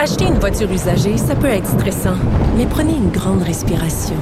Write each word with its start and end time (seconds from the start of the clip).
Acheter 0.00 0.26
une 0.26 0.38
voiture 0.38 0.70
usagée, 0.70 1.16
ça 1.18 1.34
peut 1.34 1.48
être 1.48 1.66
stressant, 1.66 2.14
mais 2.56 2.66
prenez 2.66 2.92
une 2.92 3.10
grande 3.10 3.42
respiration. 3.42 4.14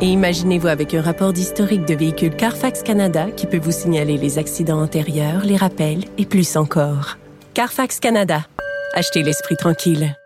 Et 0.00 0.06
imaginez-vous 0.06 0.68
avec 0.68 0.94
un 0.94 1.02
rapport 1.02 1.32
d'historique 1.32 1.84
de 1.86 1.94
véhicule 1.94 2.36
Carfax 2.36 2.84
Canada 2.84 3.26
qui 3.36 3.48
peut 3.48 3.58
vous 3.58 3.72
signaler 3.72 4.16
les 4.16 4.38
accidents 4.38 4.80
antérieurs, 4.80 5.44
les 5.44 5.56
rappels 5.56 6.04
et 6.18 6.24
plus 6.24 6.56
encore. 6.56 7.18
Carfax 7.52 7.98
Canada. 7.98 8.46
Achetez 8.94 9.24
l'esprit 9.24 9.56
tranquille. 9.56 10.16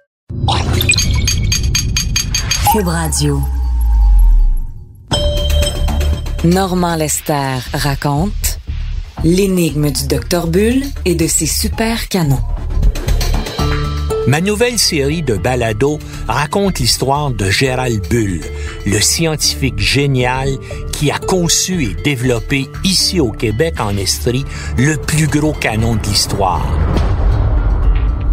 Cube 2.71 2.89
Radio. 2.89 3.41
Normand 6.45 6.97
Lester 6.97 7.61
raconte 7.73 8.61
l'énigme 9.25 9.91
du 9.91 10.07
docteur 10.07 10.49
Bull 10.49 10.83
et 11.07 11.15
de 11.15 11.27
ses 11.27 11.47
super 11.47 12.09
canons. 12.11 12.43
Ma 14.29 14.43
nouvelle 14.43 14.79
série 14.79 15.23
de 15.23 15.39
balados 15.39 15.99
raconte 16.27 16.81
l'histoire 16.81 17.31
de 17.31 17.49
Gérald 17.49 18.07
Bull, 18.11 18.43
le 18.85 19.01
scientifique 19.01 19.79
génial 19.79 20.59
qui 20.93 21.11
a 21.11 21.19
conçu 21.19 21.85
et 21.85 22.03
développé 22.03 22.69
ici 22.85 23.21
au 23.21 23.31
Québec 23.31 23.77
en 23.81 23.97
Estrie 23.97 24.45
le 24.77 24.99
plus 24.99 25.29
gros 25.29 25.55
canon 25.55 25.97
de 25.97 26.03
l'histoire. 26.03 26.69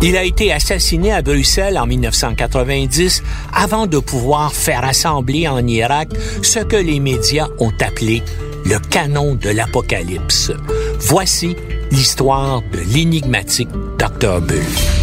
Il 0.02 0.18
a 0.18 0.26
été 0.26 0.52
assassiné 0.52 1.14
à 1.14 1.22
Bruxelles 1.22 1.80
en 1.80 1.88
1990 1.88 3.24
avant 3.54 3.88
de 3.88 4.00
pouvoir 4.00 4.52
faire 4.52 4.84
assembler 4.84 5.48
en 5.48 5.66
Irak 5.66 6.10
ce 6.42 6.60
que 6.60 6.76
les 6.76 7.00
médias 7.00 7.48
ont 7.60 7.74
appelé 7.80 8.22
le 8.66 8.80
canon 8.80 9.36
de 9.36 9.50
l'Apocalypse. 9.50 10.52
Voici 11.00 11.56
l'histoire 11.90 12.62
de 12.74 12.80
l'énigmatique 12.94 13.70
Dr. 13.98 14.42
Bull. 14.42 14.95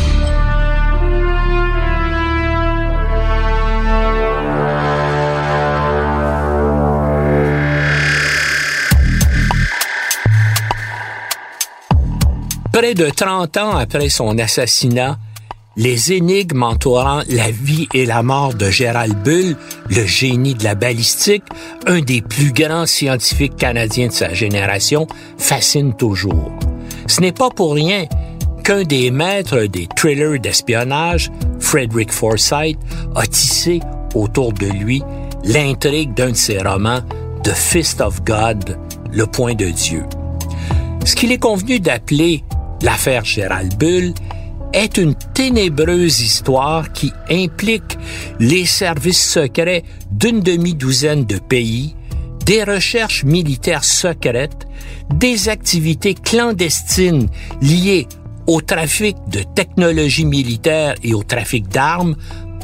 Près 12.72 12.94
de 12.94 13.10
30 13.10 13.58
ans 13.58 13.76
après 13.76 14.08
son 14.08 14.38
assassinat, 14.38 15.18
les 15.76 16.14
énigmes 16.14 16.62
entourant 16.62 17.20
la 17.28 17.50
vie 17.50 17.86
et 17.92 18.06
la 18.06 18.22
mort 18.22 18.54
de 18.54 18.70
Gérald 18.70 19.14
Bull, 19.22 19.56
le 19.90 20.06
génie 20.06 20.54
de 20.54 20.64
la 20.64 20.74
balistique, 20.74 21.44
un 21.86 22.00
des 22.00 22.22
plus 22.22 22.50
grands 22.50 22.86
scientifiques 22.86 23.56
canadiens 23.56 24.06
de 24.06 24.12
sa 24.12 24.32
génération, 24.32 25.06
fascinent 25.36 25.92
toujours. 25.92 26.50
Ce 27.06 27.20
n'est 27.20 27.32
pas 27.32 27.50
pour 27.50 27.74
rien 27.74 28.06
qu'un 28.64 28.84
des 28.84 29.10
maîtres 29.10 29.64
des 29.64 29.86
thrillers 29.94 30.40
d'espionnage, 30.40 31.30
Frederick 31.60 32.10
Forsyth, 32.10 32.78
a 33.14 33.26
tissé 33.26 33.80
autour 34.14 34.54
de 34.54 34.66
lui 34.66 35.02
l'intrigue 35.44 36.14
d'un 36.14 36.30
de 36.30 36.36
ses 36.36 36.58
romans, 36.58 37.00
The 37.44 37.52
Fist 37.52 38.00
of 38.00 38.24
God, 38.24 38.78
le 39.10 39.26
point 39.26 39.54
de 39.54 39.66
Dieu. 39.66 40.04
Ce 41.04 41.14
qu'il 41.14 41.32
est 41.32 41.38
convenu 41.38 41.78
d'appeler 41.80 42.42
L'affaire 42.82 43.24
Gérald 43.24 43.76
Bull 43.78 44.12
est 44.72 44.96
une 44.96 45.14
ténébreuse 45.14 46.20
histoire 46.20 46.92
qui 46.92 47.12
implique 47.30 47.96
les 48.40 48.66
services 48.66 49.22
secrets 49.22 49.84
d'une 50.10 50.40
demi-douzaine 50.40 51.24
de 51.24 51.38
pays, 51.38 51.94
des 52.44 52.64
recherches 52.64 53.22
militaires 53.24 53.84
secrètes, 53.84 54.66
des 55.14 55.48
activités 55.48 56.14
clandestines 56.14 57.28
liées 57.60 58.08
au 58.48 58.60
trafic 58.60 59.16
de 59.28 59.42
technologies 59.54 60.24
militaires 60.24 60.94
et 61.04 61.14
au 61.14 61.22
trafic 61.22 61.68
d'armes 61.68 62.16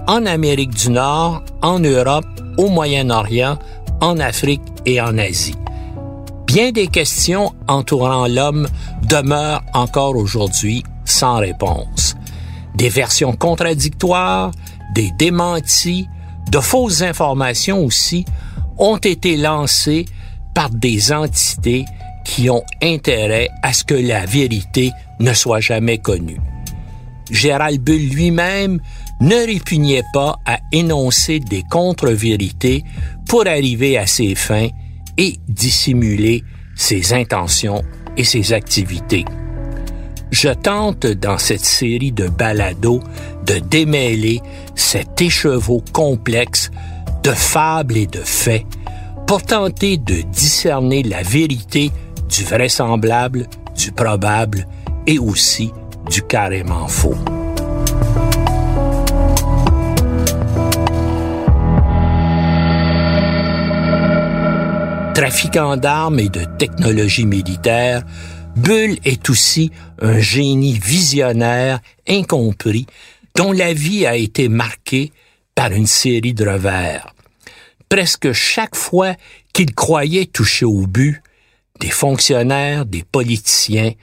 en 0.08 0.26
Amérique 0.26 0.74
du 0.74 0.90
Nord, 0.90 1.44
en 1.62 1.78
Europe, 1.78 2.26
au 2.56 2.68
Moyen-Orient, 2.70 3.58
en 4.00 4.18
Afrique 4.18 4.62
et 4.84 5.00
en 5.00 5.16
Asie 5.18 5.54
bien 6.48 6.72
des 6.72 6.86
questions 6.86 7.52
entourant 7.68 8.26
l'homme 8.26 8.66
demeurent 9.02 9.62
encore 9.74 10.16
aujourd'hui 10.16 10.82
sans 11.04 11.36
réponse. 11.36 12.16
Des 12.74 12.88
versions 12.88 13.34
contradictoires, 13.36 14.50
des 14.94 15.10
démentis, 15.18 16.08
de 16.50 16.58
fausses 16.58 17.02
informations 17.02 17.84
aussi 17.84 18.24
ont 18.78 18.96
été 18.96 19.36
lancées 19.36 20.06
par 20.54 20.70
des 20.70 21.12
entités 21.12 21.84
qui 22.24 22.48
ont 22.48 22.64
intérêt 22.82 23.50
à 23.62 23.74
ce 23.74 23.84
que 23.84 23.94
la 23.94 24.24
vérité 24.24 24.90
ne 25.20 25.34
soit 25.34 25.60
jamais 25.60 25.98
connue. 25.98 26.40
Gérald 27.30 27.82
Bull 27.82 28.08
lui-même 28.08 28.80
ne 29.20 29.46
répugnait 29.46 30.04
pas 30.14 30.36
à 30.46 30.60
énoncer 30.72 31.40
des 31.40 31.62
contre-vérités 31.62 32.84
pour 33.28 33.46
arriver 33.46 33.98
à 33.98 34.06
ses 34.06 34.34
fins 34.34 34.68
et 35.18 35.34
dissimuler 35.48 36.44
ses 36.74 37.12
intentions 37.12 37.84
et 38.16 38.24
ses 38.24 38.52
activités. 38.52 39.24
Je 40.30 40.48
tente 40.48 41.06
dans 41.06 41.38
cette 41.38 41.64
série 41.64 42.12
de 42.12 42.28
balados 42.28 43.00
de 43.44 43.58
démêler 43.58 44.40
cet 44.74 45.20
écheveau 45.20 45.82
complexe 45.92 46.70
de 47.22 47.30
fables 47.30 47.96
et 47.96 48.06
de 48.06 48.20
faits 48.20 48.64
pour 49.26 49.42
tenter 49.42 49.96
de 49.96 50.22
discerner 50.22 51.02
la 51.02 51.22
vérité 51.22 51.90
du 52.28 52.44
vraisemblable, 52.44 53.46
du 53.76 53.92
probable 53.92 54.66
et 55.06 55.18
aussi 55.18 55.72
du 56.10 56.22
carrément 56.22 56.88
faux. 56.88 57.16
Trafiquant 65.18 65.76
d'armes 65.76 66.20
et 66.20 66.28
de 66.28 66.44
technologies 66.44 67.26
militaires, 67.26 68.04
Bull 68.54 68.98
est 69.04 69.28
aussi 69.28 69.72
un 70.00 70.20
génie 70.20 70.78
visionnaire 70.78 71.80
incompris 72.08 72.86
dont 73.34 73.50
la 73.50 73.72
vie 73.72 74.06
a 74.06 74.14
été 74.14 74.48
marquée 74.48 75.10
par 75.56 75.72
une 75.72 75.88
série 75.88 76.34
de 76.34 76.48
revers. 76.48 77.12
Presque 77.88 78.30
chaque 78.30 78.76
fois 78.76 79.16
qu'il 79.52 79.74
croyait 79.74 80.26
toucher 80.26 80.66
au 80.66 80.86
but, 80.86 81.20
des 81.80 81.90
fonctionnaires, 81.90 82.86
des 82.86 83.02
politiciens 83.02 83.94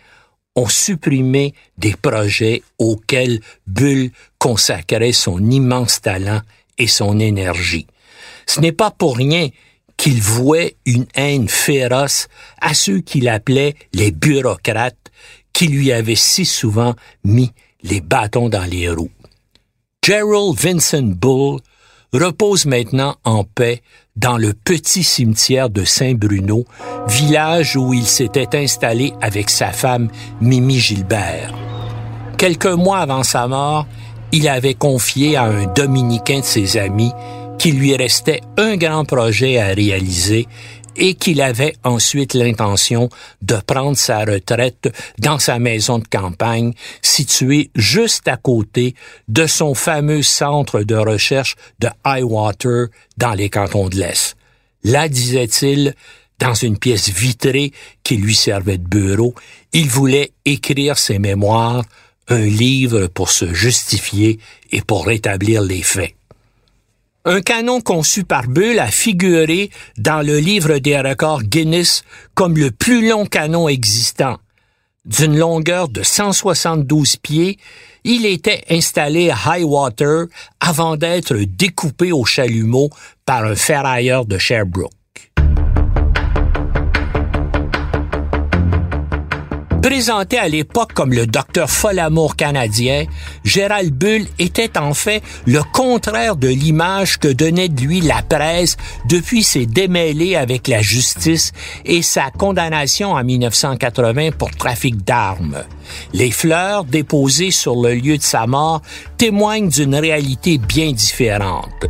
ont 0.57 0.67
supprimé 0.67 1.53
des 1.77 1.95
projets 1.95 2.61
auxquels 2.77 3.39
Bull 3.67 4.09
consacrait 4.37 5.13
son 5.13 5.49
immense 5.49 6.01
talent 6.01 6.41
et 6.77 6.87
son 6.87 7.21
énergie. 7.21 7.87
Ce 8.45 8.59
n'est 8.59 8.73
pas 8.73 8.91
pour 8.91 9.15
rien 9.15 9.47
qu'il 10.05 10.21
vouait 10.21 10.75
une 10.85 11.07
haine 11.15 11.49
féroce 11.49 12.27
à 12.61 12.75
ceux 12.75 12.99
qu'il 12.99 13.27
appelait 13.27 13.73
les 13.91 14.11
bureaucrates 14.11 15.09
qui 15.51 15.67
lui 15.67 15.91
avaient 15.91 16.13
si 16.13 16.45
souvent 16.45 16.93
mis 17.23 17.51
les 17.81 18.01
bâtons 18.01 18.47
dans 18.47 18.69
les 18.69 18.87
roues. 18.87 19.09
Gerald 20.05 20.59
Vincent 20.59 21.01
Bull 21.01 21.59
repose 22.13 22.67
maintenant 22.67 23.15
en 23.23 23.45
paix 23.45 23.81
dans 24.15 24.37
le 24.37 24.53
petit 24.53 25.01
cimetière 25.01 25.71
de 25.71 25.83
Saint-Bruno, 25.83 26.65
village 27.07 27.75
où 27.75 27.91
il 27.91 28.05
s'était 28.05 28.55
installé 28.55 29.11
avec 29.21 29.49
sa 29.49 29.71
femme 29.71 30.09
Mimi 30.39 30.77
Gilbert. 30.77 31.51
Quelques 32.37 32.67
mois 32.67 32.99
avant 32.99 33.23
sa 33.23 33.47
mort, 33.47 33.87
il 34.31 34.47
avait 34.49 34.75
confié 34.75 35.35
à 35.35 35.45
un 35.45 35.65
dominicain 35.65 36.41
de 36.41 36.45
ses 36.45 36.77
amis 36.77 37.11
qu'il 37.57 37.79
lui 37.79 37.95
restait 37.95 38.41
un 38.57 38.77
grand 38.77 39.05
projet 39.05 39.57
à 39.57 39.67
réaliser 39.67 40.47
et 40.95 41.15
qu'il 41.15 41.41
avait 41.41 41.75
ensuite 41.83 42.33
l'intention 42.33 43.09
de 43.41 43.55
prendre 43.55 43.97
sa 43.97 44.19
retraite 44.19 44.93
dans 45.19 45.39
sa 45.39 45.59
maison 45.59 45.99
de 45.99 46.07
campagne 46.07 46.73
située 47.01 47.69
juste 47.75 48.27
à 48.27 48.37
côté 48.37 48.95
de 49.27 49.45
son 49.45 49.73
fameux 49.73 50.23
centre 50.23 50.81
de 50.81 50.95
recherche 50.95 51.55
de 51.79 51.89
Highwater 52.03 52.87
dans 53.17 53.33
les 53.33 53.49
cantons 53.49 53.89
de 53.89 53.97
l'Est. 53.97 54.35
Là, 54.83 55.09
disait-il, 55.09 55.95
dans 56.39 56.53
une 56.53 56.77
pièce 56.77 57.09
vitrée 57.09 57.71
qui 58.03 58.17
lui 58.17 58.35
servait 58.35 58.77
de 58.77 58.87
bureau, 58.87 59.33
il 59.73 59.87
voulait 59.87 60.31
écrire 60.43 60.97
ses 60.97 61.17
mémoires, 61.17 61.83
un 62.27 62.45
livre 62.45 63.07
pour 63.07 63.29
se 63.29 63.53
justifier 63.53 64.39
et 64.71 64.81
pour 64.81 65.05
rétablir 65.05 65.61
les 65.61 65.81
faits. 65.81 66.15
Un 67.27 67.41
canon 67.41 67.81
conçu 67.81 68.23
par 68.23 68.43
Bull 68.47 68.77
a 68.77 68.91
figuré 68.91 69.71
dans 69.97 70.21
le 70.21 70.37
livre 70.37 70.77
des 70.77 70.99
records 70.99 71.41
Guinness 71.41 72.03
comme 72.35 72.55
le 72.55 72.69
plus 72.69 73.09
long 73.09 73.25
canon 73.25 73.67
existant. 73.67 74.37
D'une 75.05 75.35
longueur 75.35 75.89
de 75.89 76.03
172 76.03 77.15
pieds, 77.17 77.57
il 78.03 78.27
était 78.27 78.63
installé 78.69 79.31
à 79.31 79.37
Highwater 79.43 80.25
avant 80.59 80.97
d'être 80.97 81.35
découpé 81.35 82.11
au 82.11 82.25
chalumeau 82.25 82.91
par 83.25 83.43
un 83.45 83.55
ferrailleur 83.55 84.27
de 84.27 84.37
Sherbrooke. 84.37 84.91
Présenté 89.85 90.39
à 90.39 90.47
l'époque 90.47 90.93
comme 90.93 91.13
le 91.13 91.27
docteur 91.27 91.69
Folamour 91.69 92.35
canadien, 92.35 93.05
Gérald 93.43 93.93
Bull 93.93 94.25
était 94.39 94.79
en 94.79 94.95
fait 94.95 95.21
le 95.45 95.61
contraire 95.61 96.37
de 96.37 96.47
l'image 96.47 97.19
que 97.19 97.27
donnait 97.27 97.69
de 97.69 97.81
lui 97.81 98.01
la 98.01 98.23
presse 98.23 98.77
depuis 99.07 99.43
ses 99.43 99.67
démêlés 99.67 100.35
avec 100.37 100.67
la 100.69 100.81
justice 100.81 101.51
et 101.85 102.01
sa 102.01 102.31
condamnation 102.31 103.11
en 103.11 103.23
1980 103.23 104.31
pour 104.31 104.49
trafic 104.49 105.03
d'armes. 105.03 105.63
Les 106.13 106.31
fleurs 106.31 106.85
déposées 106.85 107.51
sur 107.51 107.79
le 107.79 107.93
lieu 107.93 108.17
de 108.17 108.23
sa 108.23 108.47
mort 108.47 108.81
témoignent 109.19 109.69
d'une 109.69 109.93
réalité 109.93 110.57
bien 110.57 110.93
différente. 110.93 111.85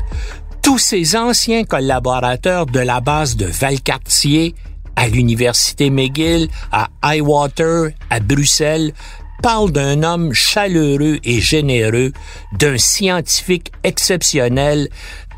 Tous 0.61 0.79
ses 0.79 1.15
anciens 1.15 1.63
collaborateurs 1.63 2.65
de 2.65 2.81
la 2.81 2.99
base 2.99 3.37
de 3.37 3.45
Valcartier 3.45 4.53
à 4.95 5.07
l'Université 5.07 5.89
McGill, 5.89 6.47
à 6.71 6.89
Highwater, 7.01 7.89
à 8.09 8.19
Bruxelles, 8.19 8.93
parle 9.41 9.71
d'un 9.71 10.03
homme 10.03 10.33
chaleureux 10.33 11.19
et 11.23 11.39
généreux, 11.39 12.11
d'un 12.57 12.77
scientifique 12.77 13.71
exceptionnel, 13.83 14.89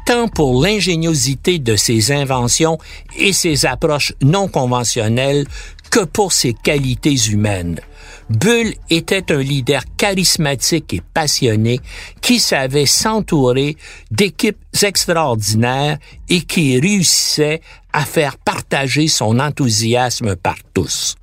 tant 0.05 0.29
pour 0.29 0.63
l'ingéniosité 0.63 1.59
de 1.59 1.75
ses 1.75 2.13
inventions 2.13 2.77
et 3.17 3.33
ses 3.33 3.65
approches 3.65 4.13
non 4.21 4.47
conventionnelles 4.47 5.45
que 5.89 6.05
pour 6.05 6.33
ses 6.33 6.53
qualités 6.53 7.15
humaines. 7.29 7.79
Bull 8.29 8.73
était 8.89 9.31
un 9.31 9.39
leader 9.39 9.83
charismatique 9.97 10.93
et 10.93 11.01
passionné 11.13 11.79
qui 12.21 12.39
savait 12.39 12.85
s'entourer 12.85 13.77
d'équipes 14.11 14.57
extraordinaires 14.81 15.97
et 16.29 16.41
qui 16.41 16.79
réussissait 16.79 17.61
à 17.93 18.05
faire 18.05 18.37
partager 18.37 19.07
son 19.07 19.39
enthousiasme 19.39 20.35
par 20.35 20.57
tous. 20.73 21.15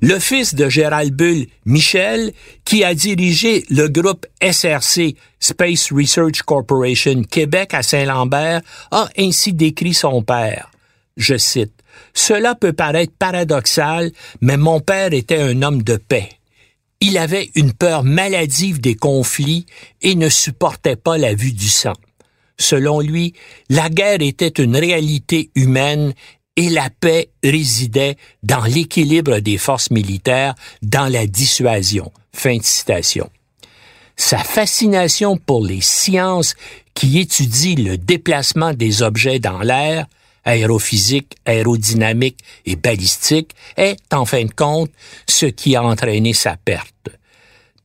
Le 0.00 0.20
fils 0.20 0.54
de 0.54 0.68
Gérald 0.68 1.12
Bull, 1.12 1.46
Michel, 1.64 2.32
qui 2.64 2.84
a 2.84 2.94
dirigé 2.94 3.64
le 3.68 3.88
groupe 3.88 4.26
SRC, 4.40 5.16
Space 5.40 5.92
Research 5.92 6.42
Corporation 6.42 7.24
Québec 7.24 7.74
à 7.74 7.82
Saint-Lambert, 7.82 8.60
a 8.92 9.08
ainsi 9.18 9.52
décrit 9.52 9.94
son 9.94 10.22
père. 10.22 10.70
Je 11.16 11.36
cite, 11.36 11.72
Cela 12.18 12.56
peut 12.56 12.72
paraître 12.72 13.12
paradoxal, 13.16 14.10
mais 14.40 14.56
mon 14.56 14.80
père 14.80 15.12
était 15.12 15.40
un 15.40 15.62
homme 15.62 15.84
de 15.84 15.96
paix. 15.96 16.28
Il 17.00 17.16
avait 17.16 17.52
une 17.54 17.72
peur 17.72 18.02
maladive 18.02 18.80
des 18.80 18.96
conflits 18.96 19.66
et 20.02 20.16
ne 20.16 20.28
supportait 20.28 20.96
pas 20.96 21.16
la 21.16 21.34
vue 21.34 21.52
du 21.52 21.68
sang. 21.68 21.92
Selon 22.58 22.98
lui, 22.98 23.34
la 23.70 23.88
guerre 23.88 24.20
était 24.20 24.48
une 24.48 24.76
réalité 24.76 25.52
humaine 25.54 26.12
et 26.56 26.68
la 26.70 26.90
paix 26.90 27.30
résidait 27.44 28.16
dans 28.42 28.64
l'équilibre 28.64 29.38
des 29.38 29.56
forces 29.56 29.92
militaires, 29.92 30.56
dans 30.82 31.06
la 31.06 31.24
dissuasion. 31.28 32.10
Fin 32.32 32.56
de 32.56 32.64
citation. 32.64 33.30
Sa 34.16 34.38
fascination 34.38 35.36
pour 35.36 35.64
les 35.64 35.82
sciences 35.82 36.56
qui 36.94 37.20
étudient 37.20 37.76
le 37.76 37.96
déplacement 37.96 38.74
des 38.74 39.02
objets 39.02 39.38
dans 39.38 39.60
l'air, 39.60 40.08
aérophysique, 40.48 41.36
aérodynamique 41.44 42.38
et 42.64 42.76
balistique, 42.76 43.52
est, 43.76 43.98
en 44.12 44.24
fin 44.24 44.44
de 44.44 44.52
compte, 44.52 44.90
ce 45.28 45.46
qui 45.46 45.76
a 45.76 45.82
entraîné 45.82 46.32
sa 46.32 46.56
perte 46.56 47.10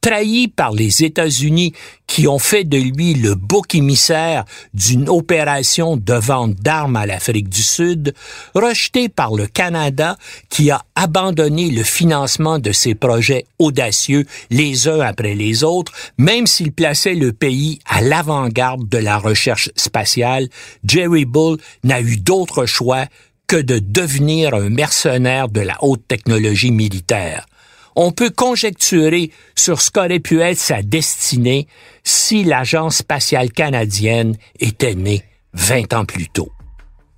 trahi 0.03 0.49
par 0.49 0.73
les 0.73 1.05
États-Unis 1.05 1.71
qui 2.07 2.27
ont 2.27 2.37
fait 2.37 2.65
de 2.65 2.77
lui 2.77 3.13
le 3.13 3.35
bouc 3.35 3.73
émissaire 3.73 4.43
d'une 4.73 5.07
opération 5.07 5.95
de 5.95 6.13
vente 6.13 6.55
d'armes 6.55 6.97
à 6.97 7.05
l'Afrique 7.05 7.47
du 7.47 7.63
Sud, 7.63 8.13
rejeté 8.53 9.07
par 9.07 9.33
le 9.33 9.47
Canada 9.47 10.17
qui 10.49 10.71
a 10.71 10.81
abandonné 10.95 11.69
le 11.69 11.83
financement 11.83 12.59
de 12.59 12.73
ses 12.73 12.95
projets 12.95 13.45
audacieux 13.59 14.25
les 14.49 14.89
uns 14.89 14.99
après 14.99 15.35
les 15.35 15.63
autres, 15.63 15.93
même 16.17 16.47
s'il 16.47 16.73
plaçait 16.73 17.15
le 17.15 17.31
pays 17.31 17.79
à 17.87 18.01
l'avant-garde 18.01 18.89
de 18.89 18.97
la 18.97 19.17
recherche 19.17 19.69
spatiale, 19.77 20.49
Jerry 20.83 21.23
Bull 21.23 21.57
n'a 21.85 22.01
eu 22.01 22.17
d'autre 22.17 22.65
choix 22.65 23.05
que 23.47 23.55
de 23.55 23.79
devenir 23.79 24.53
un 24.53 24.69
mercenaire 24.69 25.47
de 25.47 25.61
la 25.61 25.77
haute 25.81 26.05
technologie 26.09 26.71
militaire 26.71 27.45
on 27.95 28.11
peut 28.11 28.29
conjecturer 28.29 29.31
sur 29.55 29.81
ce 29.81 29.91
qu'aurait 29.91 30.19
pu 30.19 30.41
être 30.41 30.57
sa 30.57 30.81
destinée 30.81 31.67
si 32.03 32.43
l'Agence 32.43 32.97
spatiale 32.97 33.51
canadienne 33.51 34.35
était 34.59 34.95
née 34.95 35.23
20 35.53 35.93
ans 35.93 36.05
plus 36.05 36.29
tôt. 36.29 36.51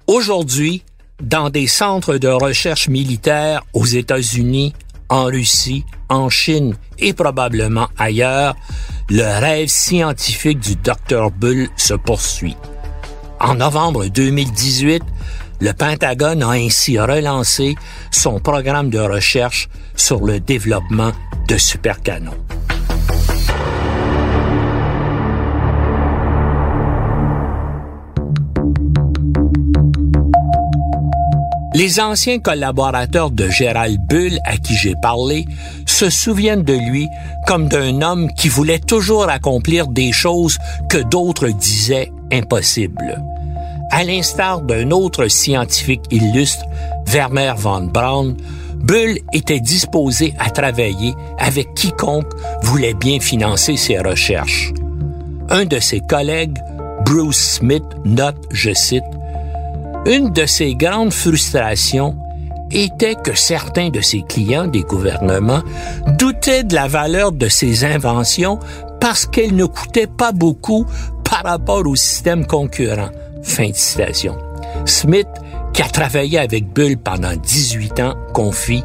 Aujourd'hui, 0.07 0.83
dans 1.22 1.50
des 1.50 1.68
centres 1.68 2.18
de 2.18 2.27
recherche 2.27 2.89
militaire 2.89 3.63
aux 3.74 3.86
États-Unis, 3.86 4.74
en 5.10 5.25
Russie, 5.25 5.86
en 6.10 6.30
Chine 6.30 6.75
et 7.00 7.13
probablement 7.13 7.88
ailleurs, 7.98 8.56
le 9.10 9.24
rêve 9.39 9.68
scientifique 9.68 10.60
du 10.60 10.75
Dr 10.75 11.31
Bull 11.31 11.69
se 11.77 11.94
poursuit. 11.94 12.57
En 13.39 13.56
novembre 13.56 14.07
2018, 14.07 15.04
le 15.60 15.74
Pentagone 15.74 16.44
a 16.44 16.50
ainsi 16.52 17.00
relancé 17.00 17.75
son 18.12 18.40
programme 18.40 18.90
de 18.90 19.00
recherche 19.00 19.69
sur 19.96 20.25
le 20.25 20.40
développement 20.40 21.12
de 21.48 21.57
supercanons. 21.57 22.34
Les 31.74 32.00
anciens 32.00 32.40
collaborateurs 32.40 33.31
de 33.31 33.50
Gérald 33.50 34.00
Bull 34.08 34.40
à 34.46 34.56
qui 34.56 34.75
j'ai 34.75 34.96
parlé 35.01 35.46
se 35.86 36.10
souviennent 36.10 36.63
de 36.63 36.74
lui 36.74 37.10
comme 37.48 37.68
d'un 37.68 38.01
homme 38.01 38.31
qui 38.34 38.48
voulait 38.48 38.80
toujours 38.80 39.28
accomplir 39.28 39.88
des 39.88 40.13
choses 40.13 40.58
que 40.90 41.00
d'autres 41.00 41.50
disaient 41.50 42.13
impossibles 42.31 43.22
à 43.92 44.04
l'instar 44.04 44.62
d'un 44.62 44.92
autre 44.92 45.28
scientifique 45.28 46.04
illustre, 46.12 46.64
Werner 47.08 47.54
von 47.58 47.82
Braun, 47.82 48.36
Bull 48.76 49.18
était 49.34 49.60
disposé 49.60 50.34
à 50.38 50.50
travailler 50.52 51.16
avec 51.40 51.74
quiconque 51.74 52.32
voulait 52.62 52.94
bien 52.94 53.20
financer 53.20 53.78
ses 53.78 53.98
recherches. 54.00 54.74
Un 55.50 55.66
de 55.66 55.80
ses 55.80 56.02
collègues, 56.02 56.58
Bruce 57.06 57.58
Smith, 57.60 57.84
note, 58.04 58.38
je 58.52 58.74
cite, 58.74 59.04
Une 60.06 60.32
de 60.32 60.46
ses 60.46 60.76
grandes 60.76 61.14
frustrations 61.14 62.16
était 62.72 63.16
que 63.16 63.36
certains 63.36 63.90
de 63.90 64.02
ses 64.02 64.22
clients 64.24 64.68
des 64.68 64.82
gouvernements 64.82 65.64
doutaient 66.20 66.64
de 66.64 66.76
la 66.76 66.88
valeur 66.88 67.32
de 67.32 67.48
ses 67.48 67.86
inventions 67.86 68.60
parce 69.00 69.26
qu'elles 69.26 69.56
ne 69.56 69.66
coûtaient 69.66 70.08
pas 70.08 70.32
beaucoup 70.32 70.86
par 71.24 71.44
rapport 71.44 71.86
au 71.88 71.96
système 71.96 72.46
concurrent. 72.46 73.10
Fin 73.46 73.70
de 73.70 73.75
citation. 73.75 74.38
Smith, 74.86 75.28
qui 75.72 75.82
a 75.82 75.88
travaillé 75.88 76.40
avec 76.40 76.66
Bull 76.66 76.98
pendant 76.98 77.36
18 77.36 78.00
ans, 78.02 78.16
confie 78.34 78.84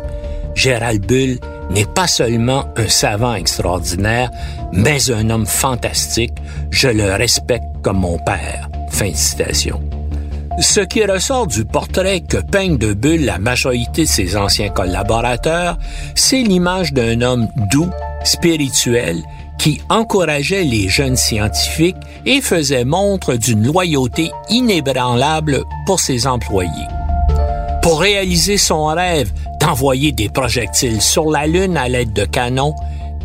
Gérald 0.55 1.05
Bull 1.07 1.39
n'est 1.71 1.87
pas 1.87 2.07
seulement 2.07 2.67
un 2.77 2.89
savant 2.89 3.35
extraordinaire, 3.35 4.31
mais 4.73 5.11
un 5.11 5.31
homme 5.31 5.47
fantastique. 5.47 6.35
Je 6.71 6.89
le 6.89 7.15
respecte 7.15 7.65
comme 7.83 7.99
mon 7.99 8.19
père. 8.19 8.69
Fin 8.91 9.11
de 9.11 9.17
citation. 9.17 9.81
Ce 10.59 10.81
qui 10.81 11.05
ressort 11.05 11.47
du 11.47 11.65
portrait 11.65 12.21
que 12.21 12.37
peignent 12.37 12.77
de 12.77 12.93
Bull 12.93 13.25
la 13.25 13.39
majorité 13.39 14.03
de 14.03 14.09
ses 14.09 14.37
anciens 14.37 14.69
collaborateurs, 14.69 15.79
c'est 16.15 16.43
l'image 16.43 16.93
d'un 16.93 17.23
homme 17.23 17.49
doux, 17.71 17.89
spirituel 18.25 19.23
qui 19.61 19.79
encourageait 19.91 20.65
les 20.65 20.89
jeunes 20.89 21.17
scientifiques 21.17 21.97
et 22.25 22.41
faisait 22.41 22.87
montre 22.87 23.35
d'une 23.35 23.67
loyauté 23.67 24.31
inébranlable 24.49 25.65
pour 25.85 26.01
ses 26.01 26.27
employés. 26.27 26.89
Pour 27.83 28.01
réaliser 28.01 28.57
son 28.57 28.87
rêve 28.87 29.31
d'envoyer 29.61 30.13
des 30.13 30.31
projectiles 30.31 31.03
sur 31.03 31.31
la 31.31 31.47
Lune 31.47 31.77
à 31.77 31.89
l'aide 31.89 32.15
de 32.15 32.25
canons, 32.25 32.75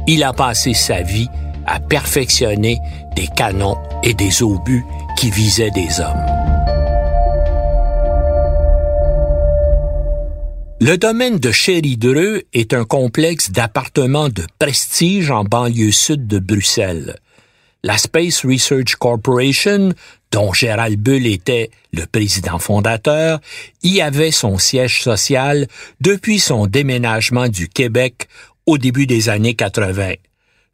il 0.08 0.24
a 0.24 0.34
passé 0.34 0.74
sa 0.74 1.02
vie 1.02 1.30
à 1.66 1.80
perfectionner 1.80 2.80
des 3.16 3.28
canons 3.28 3.78
et 4.04 4.14
des 4.14 4.44
obus 4.44 4.86
qui 5.18 5.32
visaient 5.32 5.72
des 5.72 6.02
hommes. 6.02 6.35
Le 10.88 11.00
domaine 11.00 11.40
de 11.40 11.52
Chéridreux 11.52 12.44
est 12.54 12.72
un 12.72 12.86
complexe 12.86 13.50
d'appartements 13.50 14.30
de 14.30 14.44
prestige 14.60 15.32
en 15.32 15.44
banlieue 15.44 15.92
sud 15.92 16.28
de 16.28 16.38
Bruxelles. 16.38 17.16
La 17.82 17.98
Space 17.98 18.46
Research 18.46 18.94
Corporation, 19.00 19.94
dont 20.32 20.54
Gérald 20.54 21.00
Bull 21.00 21.26
était 21.26 21.72
le 21.92 22.06
président 22.06 22.60
fondateur, 22.60 23.42
y 23.82 24.00
avait 24.00 24.30
son 24.30 24.60
siège 24.60 25.02
social 25.02 25.66
depuis 26.02 26.38
son 26.38 26.68
déménagement 26.68 27.48
du 27.48 27.68
Québec 27.68 28.28
au 28.68 28.78
début 28.78 29.08
des 29.08 29.28
années 29.28 29.56
80. 29.56 30.14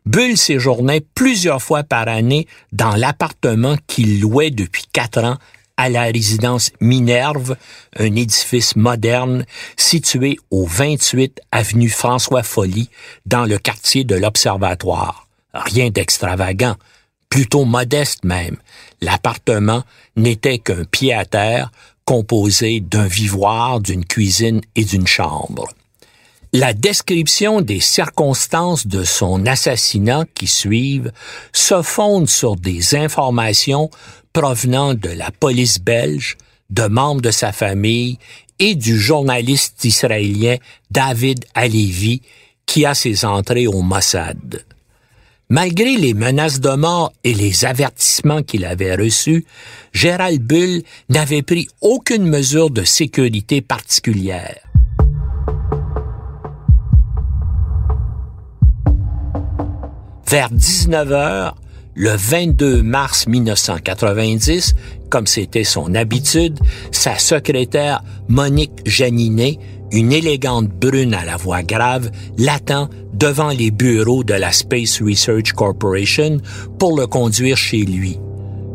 Bull 0.06 0.36
séjournait 0.36 1.06
plusieurs 1.16 1.62
fois 1.62 1.84
par 1.84 2.10
année 2.10 2.48
dans 2.74 2.98
l'appartement 2.98 3.78
qu'il 3.88 4.20
louait 4.20 4.52
depuis 4.52 4.84
quatre 4.92 5.24
ans 5.24 5.38
à 5.82 5.90
la 5.90 6.04
résidence 6.04 6.70
Minerve, 6.80 7.58
un 7.98 8.16
édifice 8.16 8.76
moderne 8.76 9.46
situé 9.78 10.38
au 10.52 10.64
28 10.64 11.42
avenue 11.52 11.90
François 11.90 12.44
Folly, 12.44 12.92
dans 13.26 13.46
le 13.46 13.58
quartier 13.58 14.04
de 14.04 14.14
l'Observatoire. 14.14 15.28
Rien 15.56 15.90
d'extravagant, 15.90 16.76
plutôt 17.30 17.66
modeste 17.66 18.24
même. 18.24 18.58
L'appartement 19.02 19.84
n'était 20.16 20.60
qu'un 20.60 20.84
pied 20.84 21.16
à 21.16 21.26
terre 21.26 21.72
composé 22.06 22.80
d'un 22.80 23.08
vivoire, 23.08 23.80
d'une 23.80 24.06
cuisine 24.06 24.62
et 24.76 24.86
d'une 24.86 25.08
chambre. 25.08 25.68
La 26.54 26.74
description 26.74 27.62
des 27.62 27.80
circonstances 27.80 28.86
de 28.86 29.06
son 29.06 29.46
assassinat 29.46 30.26
qui 30.34 30.48
suivent 30.48 31.14
se 31.54 31.82
fonde 31.82 32.28
sur 32.28 32.58
des 32.58 32.94
informations 32.96 33.90
provenant 34.34 34.94
de 34.94 35.08
la 35.08 35.32
police 35.32 35.80
belge, 35.80 36.36
de 36.70 36.88
membres 36.88 37.22
de 37.22 37.32
sa 37.32 37.54
famille 37.54 38.20
et 38.60 38.76
du 38.76 39.00
journaliste 39.00 39.86
israélien 39.86 40.58
David 40.90 41.46
Alevi 41.56 42.22
qui 42.66 42.86
a 42.86 42.96
ses 42.96 43.24
entrées 43.24 43.68
au 43.68 43.82
Mossad. 43.82 44.66
Malgré 45.48 45.96
les 45.96 46.14
menaces 46.14 46.60
de 46.60 46.76
mort 46.76 47.14
et 47.24 47.34
les 47.34 47.64
avertissements 47.64 48.44
qu'il 48.44 48.66
avait 48.66 48.96
reçus, 48.96 49.46
Gérald 49.94 50.42
Bull 50.42 50.82
n'avait 51.08 51.44
pris 51.44 51.70
aucune 51.80 52.26
mesure 52.26 52.72
de 52.72 52.84
sécurité 52.84 53.62
particulière. 53.62 54.71
Vers 60.32 60.50
19 60.50 61.12
heures, 61.12 61.58
le 61.94 62.12
22 62.16 62.82
mars 62.84 63.28
1990, 63.28 64.76
comme 65.10 65.28
c'était 65.28 65.66
son 65.66 65.94
habitude, 65.94 66.58
sa 66.94 67.18
secrétaire 67.18 68.02
Monique 68.30 68.80
Janinet, 68.86 69.60
une 69.92 70.14
élégante 70.14 70.70
brune 70.70 71.14
à 71.16 71.26
la 71.26 71.36
voix 71.36 71.64
grave, 71.64 72.12
l'attend 72.38 72.88
devant 73.14 73.50
les 73.50 73.72
bureaux 73.72 74.24
de 74.24 74.34
la 74.34 74.54
Space 74.54 75.02
Research 75.02 75.52
Corporation 75.52 76.38
pour 76.80 76.98
le 76.98 77.08
conduire 77.08 77.58
chez 77.58 77.82
lui. 77.82 78.18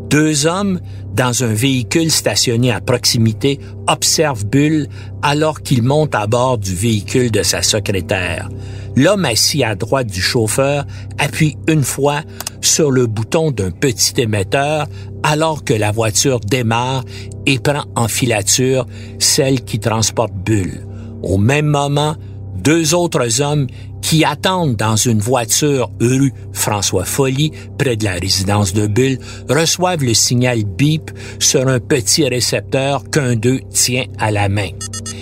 Deux 0.09 0.45
hommes, 0.45 0.79
dans 1.13 1.43
un 1.43 1.53
véhicule 1.53 2.11
stationné 2.11 2.71
à 2.71 2.79
proximité, 2.79 3.59
observent 3.87 4.45
Bull 4.45 4.87
alors 5.21 5.61
qu'il 5.61 5.83
monte 5.83 6.15
à 6.15 6.27
bord 6.27 6.57
du 6.57 6.73
véhicule 6.73 7.29
de 7.29 7.43
sa 7.43 7.61
secrétaire. 7.61 8.49
L'homme 8.95 9.25
assis 9.25 9.63
à 9.63 9.75
droite 9.75 10.07
du 10.07 10.21
chauffeur 10.21 10.85
appuie 11.17 11.57
une 11.67 11.83
fois 11.83 12.21
sur 12.61 12.89
le 12.89 13.05
bouton 13.05 13.51
d'un 13.51 13.71
petit 13.71 14.21
émetteur 14.21 14.87
alors 15.23 15.65
que 15.65 15.73
la 15.73 15.91
voiture 15.91 16.39
démarre 16.39 17.03
et 17.45 17.59
prend 17.59 17.83
en 17.95 18.07
filature 18.07 18.85
celle 19.19 19.61
qui 19.63 19.79
transporte 19.79 20.33
Bull. 20.33 20.87
Au 21.21 21.37
même 21.37 21.67
moment, 21.67 22.15
deux 22.55 22.93
autres 22.93 23.41
hommes 23.41 23.67
qui 24.01 24.23
attendent 24.23 24.75
dans 24.75 24.95
une 24.95 25.19
voiture 25.19 25.89
rue 25.99 26.33
François 26.53 27.05
Folly, 27.05 27.51
près 27.77 27.95
de 27.95 28.05
la 28.05 28.13
résidence 28.13 28.73
de 28.73 28.87
Bull, 28.87 29.17
reçoivent 29.49 30.03
le 30.03 30.13
signal 30.13 30.63
bip 30.63 31.11
sur 31.39 31.67
un 31.67 31.79
petit 31.79 32.27
récepteur 32.27 33.03
qu'un 33.09 33.35
d'eux 33.35 33.61
tient 33.69 34.05
à 34.19 34.31
la 34.31 34.49
main. 34.49 34.69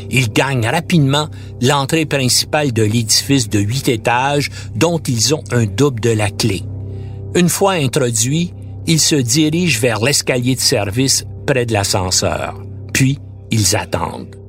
Ils 0.10 0.32
gagnent 0.32 0.68
rapidement 0.68 1.30
l'entrée 1.62 2.06
principale 2.06 2.72
de 2.72 2.84
l'édifice 2.84 3.50
de 3.50 3.60
huit 3.60 3.90
étages 3.90 4.50
dont 4.76 5.00
ils 5.00 5.34
ont 5.34 5.44
un 5.52 5.66
double 5.66 6.00
de 6.00 6.12
la 6.12 6.30
clé. 6.30 6.64
Une 7.36 7.50
fois 7.50 7.74
introduits, 7.74 8.54
ils 8.88 9.00
se 9.00 9.16
dirigent 9.16 9.80
vers 9.80 10.00
l'escalier 10.00 10.56
de 10.56 10.62
service 10.62 11.26
près 11.46 11.66
de 11.66 11.74
l'ascenseur. 11.74 12.62
Puis, 12.94 13.20
ils 13.52 13.76
attendent. 13.76 14.45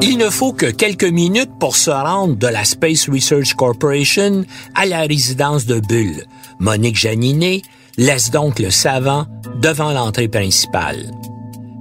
Il 0.00 0.16
ne 0.16 0.30
faut 0.30 0.52
que 0.52 0.66
quelques 0.66 1.02
minutes 1.02 1.50
pour 1.58 1.74
se 1.76 1.90
rendre 1.90 2.36
de 2.36 2.46
la 2.46 2.64
Space 2.64 3.08
Research 3.08 3.54
Corporation 3.54 4.44
à 4.76 4.86
la 4.86 5.00
résidence 5.00 5.66
de 5.66 5.80
Bull. 5.80 6.24
Monique 6.60 6.96
Janinet 6.96 7.62
laisse 7.96 8.30
donc 8.30 8.60
le 8.60 8.70
savant 8.70 9.26
devant 9.60 9.92
l'entrée 9.92 10.28
principale. 10.28 11.10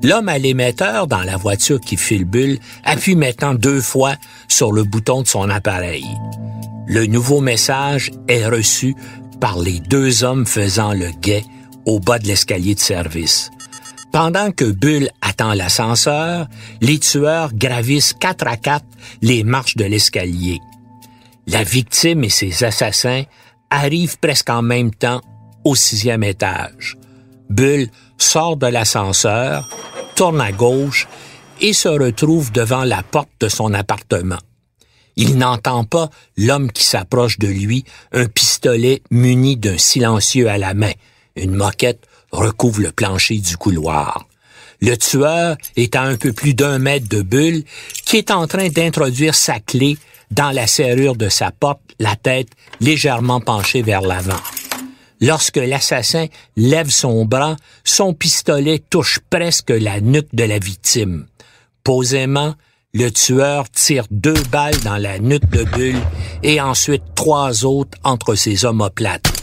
L'homme 0.01 0.29
à 0.29 0.39
l'émetteur 0.39 1.05
dans 1.05 1.23
la 1.23 1.37
voiture 1.37 1.79
qui 1.79 1.95
file 1.95 2.25
Bull 2.25 2.57
appuie 2.83 3.15
maintenant 3.15 3.53
deux 3.53 3.81
fois 3.81 4.15
sur 4.47 4.71
le 4.71 4.83
bouton 4.83 5.21
de 5.21 5.27
son 5.27 5.49
appareil. 5.49 6.05
Le 6.87 7.05
nouveau 7.05 7.39
message 7.39 8.11
est 8.27 8.47
reçu 8.47 8.95
par 9.39 9.59
les 9.59 9.79
deux 9.79 10.23
hommes 10.23 10.47
faisant 10.47 10.93
le 10.93 11.11
guet 11.21 11.45
au 11.85 11.99
bas 11.99 12.17
de 12.17 12.27
l'escalier 12.27 12.73
de 12.73 12.79
service. 12.79 13.51
Pendant 14.19 14.51
que 14.51 14.65
Bull 14.65 15.11
attend 15.21 15.53
l'ascenseur, 15.53 16.47
les 16.81 16.97
tueurs 16.97 17.53
gravissent 17.53 18.15
quatre 18.19 18.47
à 18.47 18.57
quatre 18.57 18.87
les 19.21 19.43
marches 19.43 19.77
de 19.77 19.85
l'escalier. 19.85 20.59
La 21.45 21.63
victime 21.63 22.23
et 22.23 22.29
ses 22.29 22.63
assassins 22.63 23.25
arrivent 23.69 24.17
presque 24.17 24.49
en 24.49 24.63
même 24.63 24.89
temps 24.89 25.21
au 25.63 25.75
sixième 25.75 26.23
étage. 26.23 26.97
Bull 27.51 27.89
sort 28.17 28.57
de 28.57 28.65
l'ascenseur, 28.65 29.69
tourne 30.15 30.41
à 30.41 30.51
gauche 30.51 31.07
et 31.61 31.73
se 31.73 31.87
retrouve 31.87 32.51
devant 32.51 32.85
la 32.85 33.03
porte 33.03 33.29
de 33.39 33.49
son 33.49 33.71
appartement. 33.75 34.39
Il 35.15 35.37
n'entend 35.37 35.83
pas 35.83 36.09
l'homme 36.37 36.71
qui 36.71 36.85
s'approche 36.85 37.37
de 37.37 37.49
lui, 37.49 37.85
un 38.13 38.25
pistolet 38.25 39.03
muni 39.11 39.57
d'un 39.57 39.77
silencieux 39.77 40.49
à 40.49 40.57
la 40.57 40.73
main. 40.73 40.93
Une 41.35 41.53
moquette 41.53 42.07
recouvre 42.37 42.81
le 42.81 42.91
plancher 42.91 43.37
du 43.37 43.57
couloir. 43.57 44.27
Le 44.81 44.95
tueur 44.95 45.57
est 45.75 45.95
à 45.95 46.03
un 46.03 46.15
peu 46.15 46.33
plus 46.33 46.53
d'un 46.53 46.77
mètre 46.77 47.09
de 47.09 47.21
Bulle, 47.21 47.63
qui 48.05 48.17
est 48.17 48.31
en 48.31 48.47
train 48.47 48.69
d'introduire 48.69 49.35
sa 49.35 49.59
clé 49.59 49.97
dans 50.29 50.51
la 50.51 50.67
serrure 50.67 51.15
de 51.15 51.29
sa 51.29 51.51
porte, 51.51 51.81
la 51.99 52.15
tête 52.15 52.49
légèrement 52.79 53.41
penchée 53.41 53.81
vers 53.81 54.01
l'avant. 54.01 54.39
Lorsque 55.19 55.57
l'assassin 55.57 56.27
lève 56.55 56.91
son 56.91 57.25
bras, 57.25 57.55
son 57.83 58.13
pistolet 58.13 58.79
touche 58.79 59.19
presque 59.29 59.71
la 59.71 59.99
nuque 59.99 60.33
de 60.33 60.43
la 60.43 60.59
victime. 60.59 61.25
Posément, 61.83 62.53
le 62.93 63.09
tueur 63.09 63.69
tire 63.69 64.05
deux 64.11 64.41
balles 64.51 64.79
dans 64.83 64.97
la 64.97 65.17
nuque 65.17 65.49
de 65.49 65.63
Bulle 65.63 66.01
et 66.43 66.61
ensuite 66.61 67.03
trois 67.15 67.65
autres 67.65 67.97
entre 68.03 68.35
ses 68.35 68.65
omoplates. 68.65 69.36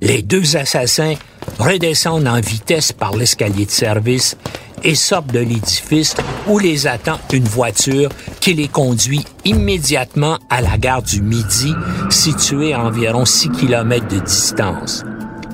Les 0.00 0.22
deux 0.22 0.56
assassins 0.56 1.14
redescendent 1.58 2.26
en 2.26 2.40
vitesse 2.40 2.92
par 2.92 3.16
l'escalier 3.16 3.66
de 3.66 3.70
service 3.70 4.36
et 4.82 4.94
sortent 4.94 5.32
de 5.32 5.40
l'édifice 5.40 6.14
où 6.46 6.58
les 6.58 6.86
attend 6.86 7.18
une 7.32 7.44
voiture 7.44 8.08
qui 8.40 8.54
les 8.54 8.68
conduit 8.68 9.24
immédiatement 9.44 10.38
à 10.48 10.62
la 10.62 10.78
gare 10.78 11.02
du 11.02 11.20
Midi, 11.20 11.74
située 12.08 12.72
à 12.72 12.84
environ 12.84 13.24
6 13.24 13.50
km 13.50 14.08
de 14.08 14.20
distance. 14.20 15.04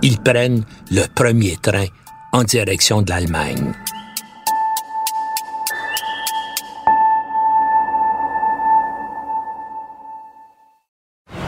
Ils 0.02 0.18
prennent 0.18 0.64
le 0.90 1.04
premier 1.12 1.56
train 1.60 1.86
en 2.32 2.44
direction 2.44 3.02
de 3.02 3.10
l'Allemagne. 3.10 3.72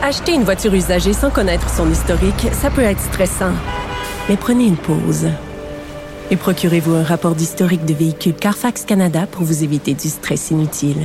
Acheter 0.00 0.32
une 0.32 0.44
voiture 0.44 0.72
usagée 0.74 1.12
sans 1.12 1.28
connaître 1.28 1.68
son 1.68 1.90
historique, 1.90 2.46
ça 2.52 2.70
peut 2.70 2.82
être 2.82 3.00
stressant. 3.00 3.52
Mais 4.28 4.36
prenez 4.36 4.64
une 4.66 4.76
pause. 4.76 5.26
Et 6.30 6.36
procurez-vous 6.36 6.94
un 6.94 7.02
rapport 7.02 7.34
d'historique 7.34 7.84
de 7.84 7.94
véhicule 7.94 8.34
Carfax 8.34 8.84
Canada 8.84 9.26
pour 9.26 9.42
vous 9.42 9.64
éviter 9.64 9.94
du 9.94 10.08
stress 10.08 10.52
inutile. 10.52 11.04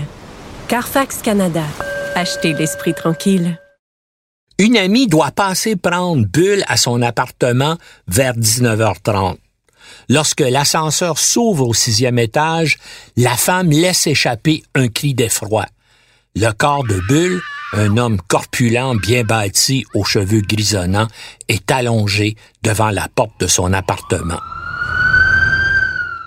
Carfax 0.67 1.23
Canada. 1.23 1.63
Achetez 2.13 2.53
l'esprit 2.53 2.93
tranquille. 2.93 3.59
Une 4.59 4.77
amie 4.77 5.07
doit 5.07 5.31
passer 5.31 5.75
prendre 5.75 6.27
Bulle 6.27 6.63
à 6.67 6.77
son 6.77 7.01
appartement 7.01 7.77
vers 8.07 8.35
19h30. 8.35 9.37
Lorsque 10.07 10.41
l'ascenseur 10.41 11.17
s'ouvre 11.17 11.67
au 11.67 11.73
sixième 11.73 12.19
étage, 12.19 12.77
la 13.17 13.35
femme 13.35 13.71
laisse 13.71 14.05
échapper 14.05 14.61
un 14.75 14.87
cri 14.87 15.15
d'effroi. 15.15 15.65
Le 16.35 16.51
corps 16.51 16.83
de 16.83 16.99
Bulle 17.07 17.41
un 17.73 17.97
homme 17.97 18.19
corpulent, 18.27 18.97
bien 19.01 19.23
bâti, 19.23 19.85
aux 19.93 20.03
cheveux 20.03 20.41
grisonnants, 20.41 21.07
est 21.47 21.69
allongé 21.71 22.35
devant 22.63 22.89
la 22.89 23.07
porte 23.07 23.39
de 23.39 23.47
son 23.47 23.73
appartement. 23.73 24.39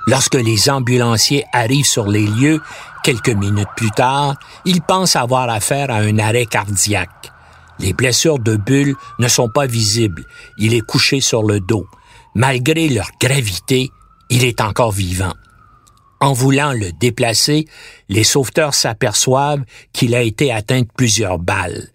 Lorsque 0.07 0.35
les 0.35 0.71
ambulanciers 0.71 1.45
arrivent 1.53 1.87
sur 1.87 2.07
les 2.07 2.26
lieux, 2.26 2.61
quelques 3.03 3.31
minutes 3.31 3.69
plus 3.76 3.91
tard, 3.91 4.37
ils 4.65 4.83
pensent 4.83 5.17
avoir 5.17 5.49
affaire 5.49 5.91
à 5.91 5.97
un 5.97 6.19
arrêt 6.19 6.47
cardiaque. 6.47 7.33
Les 7.79 7.93
blessures 7.93 8.38
de 8.38 8.57
Bulle 8.57 8.95
ne 9.19 9.29
sont 9.29 9.49
pas 9.49 9.67
visibles. 9.67 10.25
Il 10.59 10.75
est 10.75 10.81
couché 10.81 11.21
sur 11.21 11.43
le 11.43 11.61
dos. 11.61 11.87
Malgré 12.35 12.88
leur 12.88 13.11
gravité, 13.21 13.91
il 14.31 14.45
est 14.45 14.61
encore 14.61 14.93
vivant. 14.93 15.35
En 16.20 16.32
voulant 16.32 16.73
le 16.73 16.92
déplacer, 16.92 17.66
les 18.08 18.25
sauveteurs 18.25 18.75
s'aperçoivent 18.75 19.64
qu'il 19.92 20.14
a 20.14 20.23
été 20.23 20.50
atteint 20.50 20.80
de 20.80 20.88
plusieurs 20.96 21.38
balles. 21.38 21.88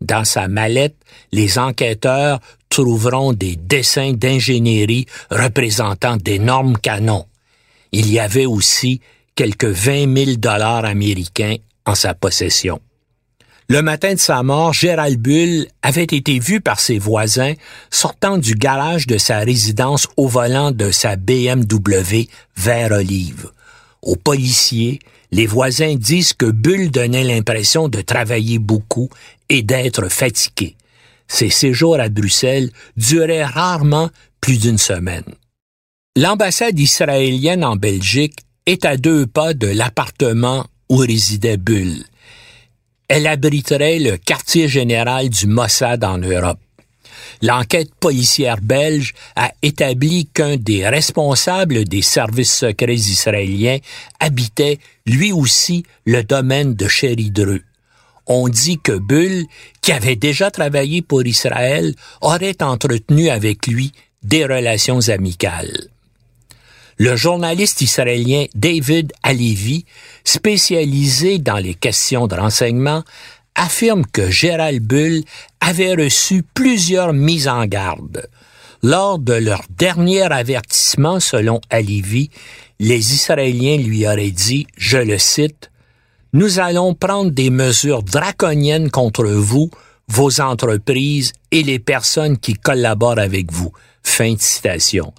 Dans 0.00 0.24
sa 0.24 0.48
mallette, 0.48 0.96
les 1.32 1.58
enquêteurs 1.58 2.40
trouveront 2.68 3.32
des 3.32 3.56
dessins 3.56 4.12
d'ingénierie 4.12 5.06
représentant 5.30 6.16
d'énormes 6.16 6.78
canons. 6.78 7.26
Il 7.92 8.10
y 8.10 8.18
avait 8.18 8.46
aussi 8.46 9.00
quelques 9.34 9.64
20 9.64 10.16
000 10.24 10.36
dollars 10.36 10.84
américains 10.84 11.56
en 11.86 11.94
sa 11.94 12.14
possession. 12.14 12.80
Le 13.68 13.82
matin 13.82 14.14
de 14.14 14.18
sa 14.18 14.42
mort, 14.42 14.72
Gérald 14.72 15.20
Bull 15.20 15.66
avait 15.82 16.02
été 16.02 16.40
vu 16.40 16.60
par 16.60 16.80
ses 16.80 16.98
voisins 16.98 17.54
sortant 17.88 18.36
du 18.36 18.54
garage 18.54 19.06
de 19.06 19.16
sa 19.16 19.38
résidence 19.38 20.08
au 20.16 20.26
volant 20.26 20.72
de 20.72 20.90
sa 20.90 21.14
BMW 21.14 22.26
vert 22.56 22.90
olive. 22.90 23.50
Aux 24.02 24.16
policiers, 24.16 24.98
les 25.30 25.46
voisins 25.46 25.94
disent 25.94 26.32
que 26.32 26.46
Bull 26.46 26.90
donnait 26.90 27.24
l'impression 27.24 27.88
de 27.88 28.00
travailler 28.00 28.58
beaucoup 28.58 29.08
et 29.48 29.62
d'être 29.62 30.08
fatigué. 30.08 30.76
Ses 31.28 31.50
séjours 31.50 32.00
à 32.00 32.08
Bruxelles 32.08 32.70
duraient 32.96 33.44
rarement 33.44 34.10
plus 34.40 34.58
d'une 34.58 34.78
semaine. 34.78 35.24
L'ambassade 36.16 36.78
israélienne 36.78 37.64
en 37.64 37.76
Belgique 37.76 38.38
est 38.66 38.84
à 38.84 38.96
deux 38.96 39.26
pas 39.26 39.54
de 39.54 39.68
l'appartement 39.68 40.66
où 40.88 40.96
résidait 40.96 41.56
Bull. 41.56 42.04
Elle 43.08 43.26
abriterait 43.26 43.98
le 43.98 44.16
quartier 44.16 44.68
général 44.68 45.28
du 45.28 45.46
Mossad 45.46 46.02
en 46.04 46.18
Europe. 46.18 46.58
L'enquête 47.42 47.94
policière 47.94 48.60
belge 48.60 49.14
a 49.36 49.50
établi 49.62 50.26
qu'un 50.26 50.56
des 50.56 50.88
responsables 50.88 51.84
des 51.84 52.02
services 52.02 52.54
secrets 52.54 52.94
israéliens 52.94 53.78
habitait 54.18 54.78
lui 55.06 55.32
aussi 55.32 55.84
le 56.04 56.22
domaine 56.22 56.74
de 56.74 56.88
Cheridreux. 56.88 57.62
On 58.26 58.48
dit 58.48 58.78
que 58.78 58.92
Bull, 58.92 59.46
qui 59.82 59.92
avait 59.92 60.16
déjà 60.16 60.50
travaillé 60.50 61.02
pour 61.02 61.26
Israël, 61.26 61.94
aurait 62.20 62.62
entretenu 62.62 63.28
avec 63.28 63.66
lui 63.66 63.92
des 64.22 64.44
relations 64.44 65.08
amicales. 65.08 65.88
Le 66.96 67.16
journaliste 67.16 67.80
israélien 67.80 68.44
David 68.54 69.12
Alevi, 69.22 69.86
spécialisé 70.22 71.38
dans 71.38 71.56
les 71.56 71.74
questions 71.74 72.26
de 72.26 72.34
renseignement, 72.34 73.04
affirme 73.60 74.06
que 74.06 74.30
Gérald 74.30 74.82
Bull 74.82 75.22
avait 75.60 75.94
reçu 75.94 76.42
plusieurs 76.42 77.12
mises 77.12 77.46
en 77.46 77.66
garde. 77.66 78.26
Lors 78.82 79.18
de 79.18 79.34
leur 79.34 79.62
dernier 79.76 80.22
avertissement, 80.22 81.20
selon 81.20 81.60
Alivi, 81.68 82.30
les 82.78 83.12
Israéliens 83.12 83.76
lui 83.76 84.06
auraient 84.06 84.30
dit, 84.30 84.66
je 84.78 84.96
le 84.96 85.18
cite, 85.18 85.70
Nous 86.32 86.58
allons 86.58 86.94
prendre 86.94 87.32
des 87.32 87.50
mesures 87.50 88.02
draconiennes 88.02 88.90
contre 88.90 89.26
vous, 89.26 89.70
vos 90.08 90.40
entreprises 90.40 91.34
et 91.50 91.62
les 91.62 91.78
personnes 91.78 92.38
qui 92.38 92.54
collaborent 92.54 93.18
avec 93.18 93.52
vous. 93.52 93.72
Fin 94.02 94.32
de 94.32 94.40
citation. 94.40 95.12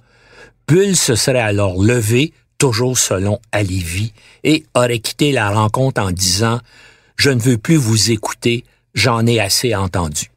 Bull 0.66 0.96
se 0.96 1.14
serait 1.14 1.38
alors 1.38 1.80
levé, 1.80 2.32
toujours 2.58 2.98
selon 2.98 3.38
Alivi, 3.52 4.12
et 4.42 4.64
aurait 4.74 4.98
quitté 4.98 5.30
la 5.30 5.50
rencontre 5.50 6.02
en 6.02 6.10
disant 6.10 6.58
je 7.22 7.30
ne 7.30 7.38
veux 7.38 7.56
plus 7.56 7.76
vous 7.76 8.10
écouter, 8.10 8.64
j'en 8.94 9.24
ai 9.28 9.38
assez 9.38 9.76
entendu. 9.76 10.32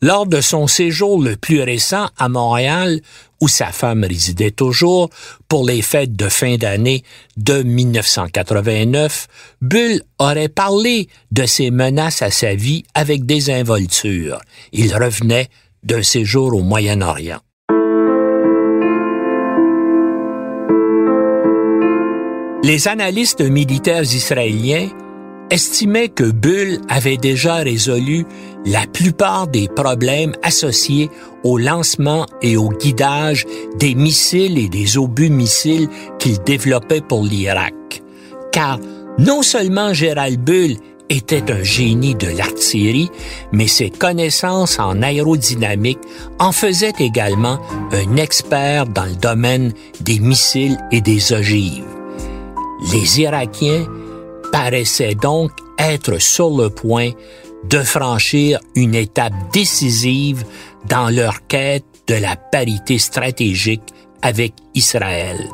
Lors 0.00 0.26
de 0.26 0.40
son 0.40 0.68
séjour 0.68 1.20
le 1.20 1.34
plus 1.34 1.60
récent 1.60 2.08
à 2.16 2.28
Montréal, 2.28 3.00
où 3.40 3.48
sa 3.48 3.72
femme 3.72 4.04
résidait 4.04 4.52
toujours, 4.52 5.10
pour 5.48 5.66
les 5.66 5.82
fêtes 5.82 6.14
de 6.14 6.28
fin 6.28 6.54
d'année 6.54 7.02
de 7.36 7.64
1989, 7.64 9.26
Bull 9.60 10.02
aurait 10.20 10.48
parlé 10.48 11.08
de 11.32 11.46
ses 11.46 11.72
menaces 11.72 12.22
à 12.22 12.30
sa 12.30 12.54
vie 12.54 12.84
avec 12.94 13.26
des 13.26 13.50
involtures. 13.50 14.40
Il 14.70 14.94
revenait 14.94 15.48
d'un 15.82 16.04
séjour 16.04 16.54
au 16.54 16.62
Moyen-Orient. 16.62 17.40
Les 22.62 22.86
analystes 22.86 23.40
militaires 23.40 24.04
israéliens 24.04 24.90
estimait 25.54 26.08
que 26.08 26.24
Bull 26.24 26.80
avait 26.88 27.16
déjà 27.16 27.54
résolu 27.54 28.26
la 28.66 28.88
plupart 28.92 29.46
des 29.46 29.68
problèmes 29.68 30.34
associés 30.42 31.10
au 31.44 31.58
lancement 31.58 32.26
et 32.42 32.56
au 32.56 32.70
guidage 32.70 33.46
des 33.78 33.94
missiles 33.94 34.58
et 34.58 34.68
des 34.68 34.98
obus 34.98 35.30
missiles 35.30 35.88
qu'il 36.18 36.40
développait 36.40 37.02
pour 37.02 37.22
l'Irak. 37.22 38.02
Car 38.50 38.80
non 39.18 39.42
seulement 39.42 39.94
Gérald 39.94 40.40
Bull 40.40 40.76
était 41.08 41.52
un 41.52 41.62
génie 41.62 42.16
de 42.16 42.36
l'artillerie, 42.36 43.10
mais 43.52 43.68
ses 43.68 43.90
connaissances 43.90 44.80
en 44.80 45.02
aérodynamique 45.02 46.00
en 46.40 46.50
faisaient 46.50 46.98
également 46.98 47.60
un 47.92 48.16
expert 48.16 48.86
dans 48.86 49.04
le 49.04 49.14
domaine 49.14 49.72
des 50.00 50.18
missiles 50.18 50.78
et 50.90 51.00
des 51.00 51.32
ogives. 51.32 51.84
Les 52.92 53.20
Irakiens 53.20 53.86
paraissait 54.54 55.16
donc 55.16 55.50
être 55.80 56.20
sur 56.20 56.56
le 56.56 56.70
point 56.70 57.10
de 57.68 57.82
franchir 57.82 58.60
une 58.76 58.94
étape 58.94 59.32
décisive 59.52 60.44
dans 60.88 61.10
leur 61.10 61.48
quête 61.48 61.84
de 62.06 62.14
la 62.14 62.36
parité 62.36 62.98
stratégique 62.98 63.82
avec 64.22 64.52
Israël. 64.76 65.44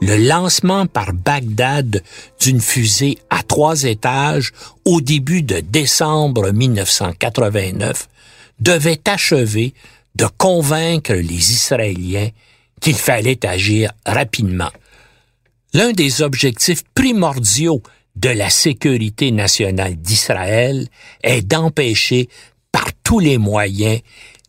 Le 0.00 0.28
lancement 0.28 0.86
par 0.86 1.12
Bagdad 1.12 2.04
d'une 2.40 2.60
fusée 2.60 3.18
à 3.30 3.42
trois 3.42 3.82
étages 3.82 4.52
au 4.84 5.00
début 5.00 5.42
de 5.42 5.58
décembre 5.58 6.52
1989 6.52 8.08
devait 8.60 9.00
achever 9.08 9.74
de 10.14 10.26
convaincre 10.38 11.14
les 11.14 11.50
Israéliens 11.50 12.28
qu'il 12.80 12.94
fallait 12.94 13.44
agir 13.44 13.90
rapidement. 14.06 14.70
L'un 15.74 15.90
des 15.90 16.22
objectifs 16.22 16.84
primordiaux 16.94 17.82
de 18.16 18.30
la 18.30 18.50
sécurité 18.50 19.30
nationale 19.30 19.96
d'Israël 19.96 20.88
est 21.22 21.42
d'empêcher 21.42 22.28
par 22.72 22.88
tous 23.04 23.18
les 23.18 23.38
moyens 23.38 24.00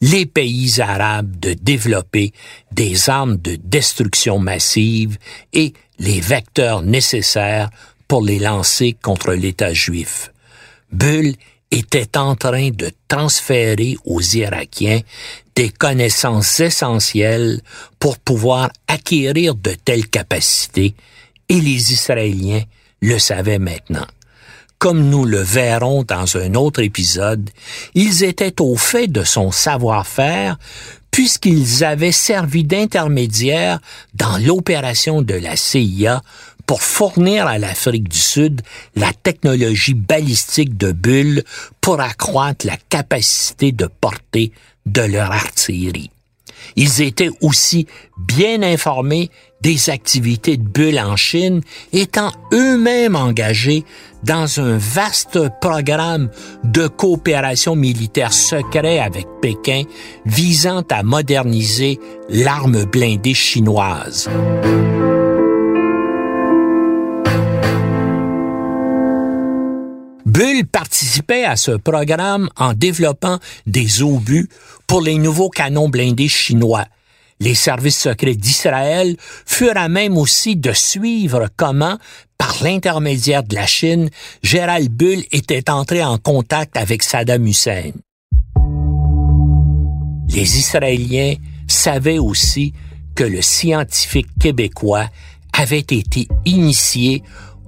les 0.02 0.26
pays 0.26 0.80
arabes 0.80 1.40
de 1.40 1.54
développer 1.54 2.32
des 2.72 3.10
armes 3.10 3.38
de 3.38 3.56
destruction 3.56 4.40
massive 4.40 5.18
et 5.54 5.74
les 6.00 6.20
vecteurs 6.20 6.82
nécessaires 6.82 7.70
pour 8.08 8.22
les 8.22 8.40
lancer 8.40 8.96
contre 9.02 9.34
l'État 9.34 9.74
juif. 9.74 10.32
Bull 10.92 11.34
était 11.72 12.18
en 12.18 12.36
train 12.36 12.70
de 12.70 12.92
transférer 13.08 13.98
aux 14.06 14.22
Irakiens 14.22 15.02
des 15.56 15.70
connaissances 15.70 16.60
essentielles 16.60 17.62
pour 18.00 18.18
pouvoir 18.20 18.70
acquérir 18.88 19.56
de 19.56 19.72
telles 19.72 20.08
capacités 20.08 20.94
et 21.50 21.60
les 21.60 21.92
Israéliens 21.92 22.64
le 23.02 23.20
savaient 23.20 23.60
maintenant. 23.60 24.08
Comme 24.80 25.10
nous 25.10 25.26
le 25.26 25.42
verrons 25.42 26.04
dans 26.04 26.38
un 26.38 26.54
autre 26.54 26.82
épisode, 26.82 27.50
ils 27.96 28.24
étaient 28.24 28.62
au 28.62 28.76
fait 28.76 29.08
de 29.08 29.24
son 29.24 29.52
savoir-faire 29.52 30.58
puisqu'ils 31.10 31.84
avaient 31.84 32.12
servi 32.12 32.64
d'intermédiaires 32.64 33.80
dans 34.14 34.38
l'opération 34.38 35.24
de 35.24 35.34
la 35.34 35.56
CIA 35.56 36.22
pour 36.68 36.84
fournir 36.84 37.48
à 37.48 37.58
l'Afrique 37.58 38.08
du 38.08 38.20
Sud 38.20 38.62
la 38.96 39.12
technologie 39.14 39.96
balistique 39.96 40.78
de 40.78 40.92
Bull 40.92 41.44
pour 41.82 42.00
accroître 42.02 42.68
la 42.68 42.78
capacité 42.90 43.72
de 43.72 43.88
portée 43.88 44.52
de 44.86 45.02
leur 45.02 45.32
artillerie. 45.32 46.12
Ils 46.76 47.02
étaient 47.02 47.32
aussi 47.42 47.88
bien 48.18 48.62
informés 48.64 49.30
des 49.62 49.90
activités 49.90 50.58
de 50.58 50.64
Bull 50.64 51.00
en 51.00 51.16
Chine, 51.16 51.62
étant 51.92 52.32
eux-mêmes 52.54 53.16
engagés 53.16 53.84
dans 54.24 54.60
un 54.60 54.78
vaste 54.78 55.40
programme 55.62 56.30
de 56.64 56.88
coopération 56.88 57.76
militaire 57.76 58.34
secret 58.34 59.00
avec 59.00 59.26
Pékin 59.42 59.84
visant 60.26 60.84
à 60.92 61.04
moderniser 61.04 62.00
l'arme 62.30 62.86
blindée 62.86 63.34
chinoise. 63.34 64.30
Bull 70.38 70.68
participait 70.68 71.46
à 71.46 71.56
ce 71.56 71.72
programme 71.72 72.48
en 72.58 72.76
développant 72.76 73.40
des 73.66 74.04
obus 74.04 74.48
pour 74.86 75.02
les 75.02 75.18
nouveaux 75.18 75.50
canons 75.50 75.90
blindés 75.90 76.28
chinois. 76.28 76.86
Les 77.40 77.56
services 77.56 77.98
secrets 77.98 78.36
d'Israël 78.36 79.18
furent 79.48 79.78
à 79.78 79.90
même 79.90 80.16
aussi 80.16 80.56
de 80.56 80.74
suivre 80.74 81.50
comment, 81.58 81.98
par 82.38 82.56
l'intermédiaire 82.62 83.42
de 83.42 83.56
la 83.56 83.66
Chine, 83.66 84.12
Gérald 84.44 84.90
Bull 84.90 85.24
était 85.32 85.72
entré 85.72 86.04
en 86.04 86.20
contact 86.20 86.78
avec 86.78 87.02
Saddam 87.02 87.48
Hussein. 87.48 87.94
Les 90.30 90.60
Israéliens 90.60 91.34
savaient 91.68 92.20
aussi 92.20 92.74
que 93.16 93.24
le 93.24 93.42
scientifique 93.42 94.30
québécois 94.40 95.08
avait 95.52 95.80
été 95.80 96.28
initié 96.46 97.24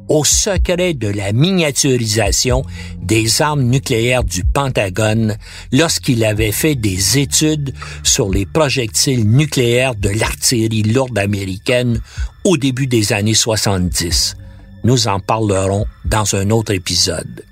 au 0.10 0.26
secret 0.26 0.94
de 0.94 1.08
la 1.08 1.32
miniaturisation 1.32 2.64
des 3.02 3.42
armes 3.42 3.64
nucléaires 3.64 4.24
du 4.24 4.44
Pentagone 4.44 5.38
lorsqu'il 5.72 6.26
avait 6.26 6.52
fait 6.52 6.76
des 6.76 7.20
études 7.20 7.74
sur 8.04 8.30
les 8.30 8.46
projectiles 8.46 9.30
nucléaires 9.30 9.96
de 9.96 10.10
l'artillerie 10.10 10.84
lourde 10.84 11.18
américaine 11.18 12.02
au 12.44 12.58
début 12.58 12.88
des 12.88 13.14
années 13.14 13.34
70. 13.34 14.36
Nous 14.84 15.08
en 15.08 15.20
parlerons 15.20 15.86
dans 16.06 16.36
un 16.36 16.50
autre 16.50 16.74
épisode. 16.74 17.46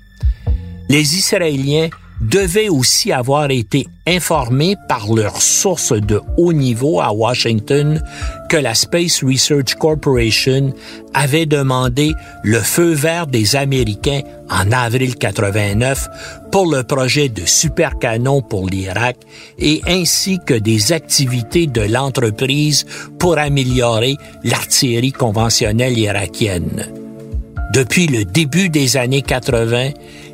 Les 0.88 1.16
Israéliens 1.16 1.88
devaient 2.20 2.68
aussi 2.68 3.12
avoir 3.12 3.50
été 3.50 3.86
informés 4.06 4.76
par 4.88 5.12
leurs 5.12 5.40
sources 5.40 5.92
de 5.92 6.20
haut 6.36 6.52
niveau 6.52 7.00
à 7.00 7.12
Washington 7.12 8.02
que 8.48 8.56
la 8.56 8.74
Space 8.74 9.22
Research 9.22 9.74
Corporation 9.74 10.72
avait 11.14 11.46
demandé 11.46 12.12
le 12.42 12.58
feu 12.58 12.92
vert 12.92 13.26
des 13.26 13.54
Américains 13.54 14.22
en 14.50 14.72
avril 14.72 15.16
89 15.16 16.08
pour 16.50 16.66
le 16.66 16.82
projet 16.82 17.28
de 17.28 17.42
supercanon 17.44 18.42
pour 18.42 18.68
l'Irak 18.68 19.16
et 19.58 19.82
ainsi 19.86 20.38
que 20.44 20.54
des 20.54 20.92
activités 20.92 21.66
de 21.66 21.82
l'entreprise 21.82 22.86
pour 23.18 23.38
améliorer 23.38 24.16
l'artillerie 24.42 25.12
conventionnelle 25.12 25.98
irakienne. 25.98 26.86
Depuis 27.74 28.06
le 28.06 28.24
début 28.24 28.70
des 28.70 28.96
années 28.96 29.20
80, 29.20 29.90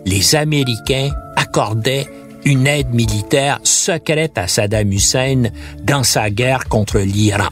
les 0.07 0.35
Américains 0.35 1.11
accordait 1.37 2.07
une 2.45 2.67
aide 2.67 2.93
militaire 2.93 3.61
secrète 3.62 4.37
à 4.37 4.49
Saddam 4.49 4.93
Hussein 4.93 5.45
dans 5.83 6.03
sa 6.05 6.31
guerre 6.31 6.69
contre 6.69 6.99
l'Iran. 6.99 7.49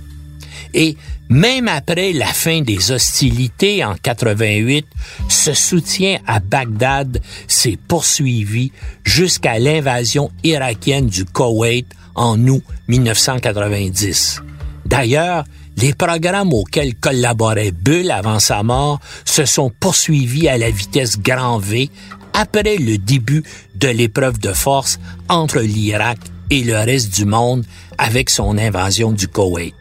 Et 0.75 0.97
même 1.29 1.69
après 1.69 2.13
la 2.13 2.27
fin 2.27 2.61
des 2.61 2.93
hostilités 2.93 3.85
en 3.85 3.95
88, 3.95 4.87
ce 5.29 5.55
soutien 5.55 6.19
à 6.27 6.41
Bagdad 6.41 7.21
s'est 7.47 7.79
poursuivi 7.89 8.73
jusqu'à 9.05 9.59
l'invasion 9.59 10.31
irakienne 10.45 11.07
du 11.07 11.25
Koweït 11.25 11.87
en 12.15 12.39
août 12.49 12.63
1990. 12.89 14.43
D'ailleurs, 14.85 15.45
les 15.79 15.95
programmes 15.95 16.53
auxquels 16.53 16.95
collaborait 16.95 17.71
Bull 17.71 18.11
avant 18.11 18.39
sa 18.39 18.63
mort 18.63 19.01
se 19.25 19.47
sont 19.47 19.71
poursuivis 19.81 20.49
à 20.49 20.59
la 20.59 20.71
vitesse 20.71 21.19
grand 21.19 21.59
V 21.59 21.91
après 22.35 22.77
le 22.77 22.99
début 22.99 23.43
de 23.75 23.89
l'épreuve 23.89 24.39
de 24.39 24.53
force 24.53 24.99
entre 25.29 25.61
l'Irak 25.61 26.19
et 26.51 26.63
le 26.63 26.77
reste 26.77 27.15
du 27.15 27.25
monde 27.25 27.65
avec 27.99 28.31
son 28.31 28.59
invasion 28.59 29.13
du 29.13 29.29
Koweït. 29.29 29.75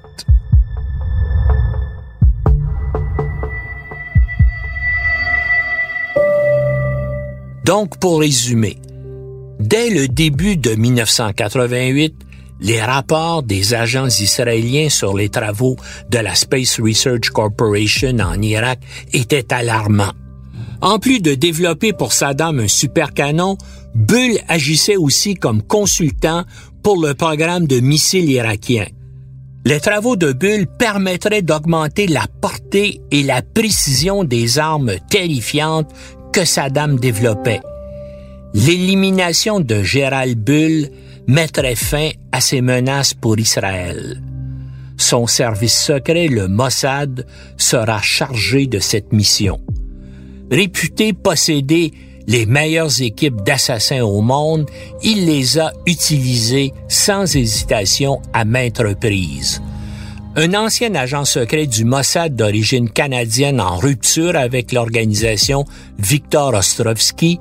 Donc, 7.66 8.00
pour 8.00 8.20
résumer, 8.20 8.78
dès 9.60 9.90
le 9.90 10.08
début 10.08 10.58
de 10.58 10.76
1988, 10.76 12.16
les 12.62 12.82
rapports 12.82 13.44
des 13.44 13.74
agents 13.74 14.08
israéliens 14.08 14.90
sur 14.90 15.16
les 15.16 15.30
travaux 15.30 15.78
de 16.10 16.20
la 16.20 16.36
Space 16.36 16.80
Research 16.80 17.30
Corporation 17.30 18.18
en 18.20 18.42
Irak 18.42 18.80
étaient 19.14 19.54
alarmants. 19.54 20.14
En 20.82 20.98
plus 20.98 21.20
de 21.20 21.36
développer 21.36 21.94
pour 21.94 22.12
Saddam 22.12 22.60
un 22.60 22.68
super 22.68 23.14
canon, 23.14 23.56
Bull 23.94 24.40
agissait 24.48 24.96
aussi 24.96 25.36
comme 25.36 25.62
consultant 25.62 26.44
pour 26.82 27.00
le 27.00 27.14
programme 27.14 27.68
de 27.68 27.80
missiles 27.80 28.30
irakiens. 28.30 28.88
Les 29.64 29.80
travaux 29.80 30.16
de 30.16 30.34
Bull 30.34 30.66
permettraient 30.80 31.44
d'augmenter 31.44 32.08
la 32.08 32.26
portée 32.42 33.00
et 33.12 33.22
la 33.22 33.44
précision 33.44 34.24
des 34.24 34.58
armes 34.58 34.94
terrifiantes 35.08 35.92
que 36.34 36.46
Saddam 36.46 37.00
développait. 37.00 37.62
L'élimination 38.56 39.60
de 39.60 39.84
Gérald 39.84 40.40
Bull 40.40 40.90
mettrait 41.28 41.76
fin 41.76 42.10
à 42.32 42.42
ces 42.42 42.62
menaces 42.62 43.14
pour 43.14 43.38
Israël. 43.38 44.20
Son 44.98 45.28
service 45.28 45.78
secret, 45.78 46.28
le 46.28 46.48
Mossad, 46.48 47.28
sera 47.58 48.02
chargé 48.02 48.66
de 48.66 48.80
cette 48.80 49.14
mission 49.14 49.62
réputé 50.52 51.14
posséder 51.14 51.92
les 52.28 52.46
meilleures 52.46 53.02
équipes 53.02 53.42
d'assassins 53.44 54.04
au 54.04 54.22
monde, 54.22 54.70
il 55.02 55.26
les 55.26 55.58
a 55.58 55.74
utilisées 55.88 56.72
sans 56.88 57.36
hésitation 57.36 58.22
à 58.34 58.46
maintes 58.46 58.78
reprises. 58.78 59.62
Un 60.36 60.54
ancien 60.54 60.96
agent 60.96 61.26
secret 61.26 61.68
du 61.68 61.84
Mossad 61.84 62.36
d'origine 62.36 62.90
canadienne 62.90 63.60
en 63.60 63.78
rupture 63.78 64.38
avec 64.38 64.72
l'organisation, 64.72 65.66
Victor 66.00 66.54
Ostrovsky, 66.54 67.40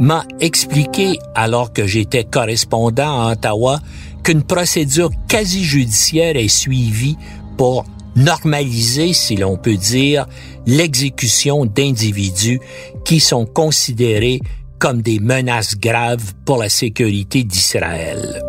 m'a 0.00 0.24
expliqué, 0.40 1.18
alors 1.36 1.72
que 1.72 1.86
j'étais 1.86 2.24
correspondant 2.24 3.28
à 3.28 3.32
Ottawa, 3.32 3.78
qu'une 4.24 4.42
procédure 4.42 5.10
quasi 5.28 5.62
judiciaire 5.62 6.36
est 6.36 6.48
suivie 6.48 7.16
pour 7.56 7.84
normaliser, 8.16 9.12
si 9.12 9.36
l'on 9.36 9.56
peut 9.56 9.76
dire, 9.76 10.26
l'exécution 10.66 11.66
d'individus 11.66 12.60
qui 13.04 13.20
sont 13.20 13.46
considérés 13.46 14.40
comme 14.78 15.02
des 15.02 15.18
menaces 15.18 15.76
graves 15.76 16.34
pour 16.44 16.58
la 16.58 16.68
sécurité 16.68 17.44
d'Israël. 17.44 18.42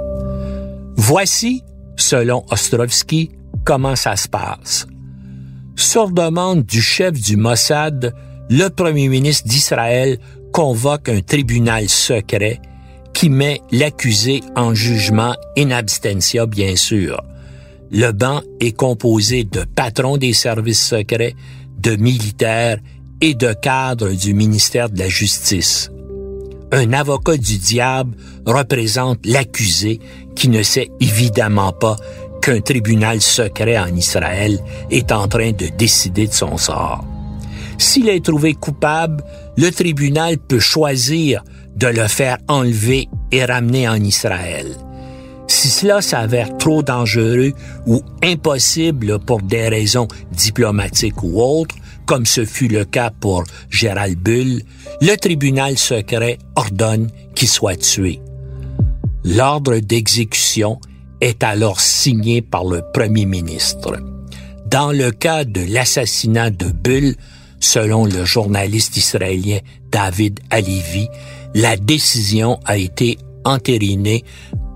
Voici, 0.97 1.63
selon 1.97 2.45
Ostrovsky, 2.51 3.31
comment 3.63 3.95
ça 3.95 4.15
se 4.15 4.27
passe. 4.27 4.87
Sur 5.75 6.09
demande 6.09 6.65
du 6.65 6.81
chef 6.81 7.13
du 7.13 7.35
Mossad, 7.35 8.13
le 8.49 8.69
premier 8.69 9.07
ministre 9.07 9.47
d'Israël 9.47 10.19
convoque 10.53 11.09
un 11.09 11.21
tribunal 11.21 11.89
secret 11.89 12.61
qui 13.13 13.29
met 13.29 13.61
l'accusé 13.71 14.41
en 14.55 14.73
jugement 14.73 15.35
in 15.57 15.71
absentia, 15.71 16.45
bien 16.45 16.75
sûr. 16.75 17.21
Le 17.97 18.11
banc 18.11 18.41
est 18.59 18.73
composé 18.73 19.45
de 19.45 19.63
patrons 19.63 20.17
des 20.17 20.33
services 20.33 20.85
secrets, 20.85 21.33
de 21.79 21.95
militaires 21.95 22.77
et 23.21 23.35
de 23.35 23.53
cadres 23.53 24.11
du 24.11 24.33
ministère 24.33 24.89
de 24.89 24.99
la 24.99 25.07
Justice. 25.07 25.89
Un 26.73 26.91
avocat 26.91 27.37
du 27.37 27.57
diable 27.57 28.17
représente 28.45 29.25
l'accusé 29.25 30.01
qui 30.35 30.49
ne 30.49 30.61
sait 30.61 30.91
évidemment 30.99 31.71
pas 31.71 31.95
qu'un 32.41 32.59
tribunal 32.59 33.21
secret 33.21 33.79
en 33.79 33.95
Israël 33.95 34.59
est 34.91 35.13
en 35.13 35.29
train 35.29 35.53
de 35.53 35.67
décider 35.77 36.27
de 36.27 36.33
son 36.33 36.57
sort. 36.57 37.05
S'il 37.77 38.09
est 38.09 38.25
trouvé 38.25 38.55
coupable, 38.55 39.23
le 39.55 39.71
tribunal 39.71 40.37
peut 40.37 40.59
choisir 40.59 41.45
de 41.77 41.87
le 41.87 42.09
faire 42.09 42.39
enlever 42.49 43.07
et 43.31 43.45
ramener 43.45 43.87
en 43.87 44.03
Israël. 44.03 44.75
Si 45.47 45.67
cela 45.67 46.01
s'avère 46.01 46.57
trop 46.57 46.81
dangereux 46.83 47.53
ou 47.85 48.01
impossible 48.23 49.19
pour 49.19 49.41
des 49.41 49.67
raisons 49.67 50.07
diplomatiques 50.31 51.23
ou 51.23 51.41
autres, 51.41 51.75
comme 52.05 52.25
ce 52.25 52.45
fut 52.45 52.67
le 52.67 52.85
cas 52.85 53.11
pour 53.11 53.43
Gérald 53.69 54.17
Bull, 54.17 54.61
le 55.01 55.15
tribunal 55.15 55.77
secret 55.77 56.37
ordonne 56.55 57.09
qu'il 57.35 57.47
soit 57.47 57.79
tué. 57.79 58.19
L'ordre 59.23 59.77
d'exécution 59.79 60.79
est 61.21 61.43
alors 61.43 61.79
signé 61.79 62.41
par 62.41 62.65
le 62.65 62.83
premier 62.93 63.25
ministre. 63.25 63.97
Dans 64.67 64.91
le 64.91 65.11
cas 65.11 65.45
de 65.45 65.61
l'assassinat 65.61 66.51
de 66.51 66.67
Bull, 66.67 67.15
selon 67.59 68.05
le 68.05 68.25
journaliste 68.25 68.97
israélien 68.97 69.59
David 69.91 70.39
Alivi, 70.49 71.07
la 71.53 71.77
décision 71.77 72.59
a 72.65 72.77
été 72.77 73.17
entérinée 73.45 74.23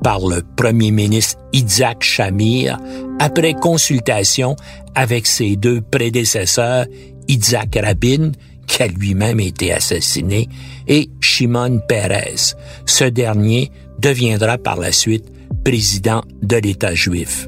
par 0.03 0.19
le 0.27 0.41
premier 0.55 0.91
ministre 0.91 1.38
Isaac 1.53 2.03
Shamir 2.03 2.77
après 3.19 3.53
consultation 3.53 4.55
avec 4.95 5.27
ses 5.27 5.55
deux 5.55 5.81
prédécesseurs, 5.81 6.85
Isaac 7.27 7.77
Rabin, 7.81 8.31
qui 8.67 8.83
a 8.83 8.88
lui-même 8.88 9.39
été 9.39 9.73
assassiné, 9.73 10.47
et 10.88 11.09
Shimon 11.19 11.81
Peres. 11.88 12.55
Ce 12.85 13.03
dernier 13.03 13.71
deviendra 13.99 14.57
par 14.57 14.77
la 14.77 14.91
suite 14.91 15.25
président 15.63 16.23
de 16.41 16.57
l'État 16.57 16.93
juif. 16.93 17.47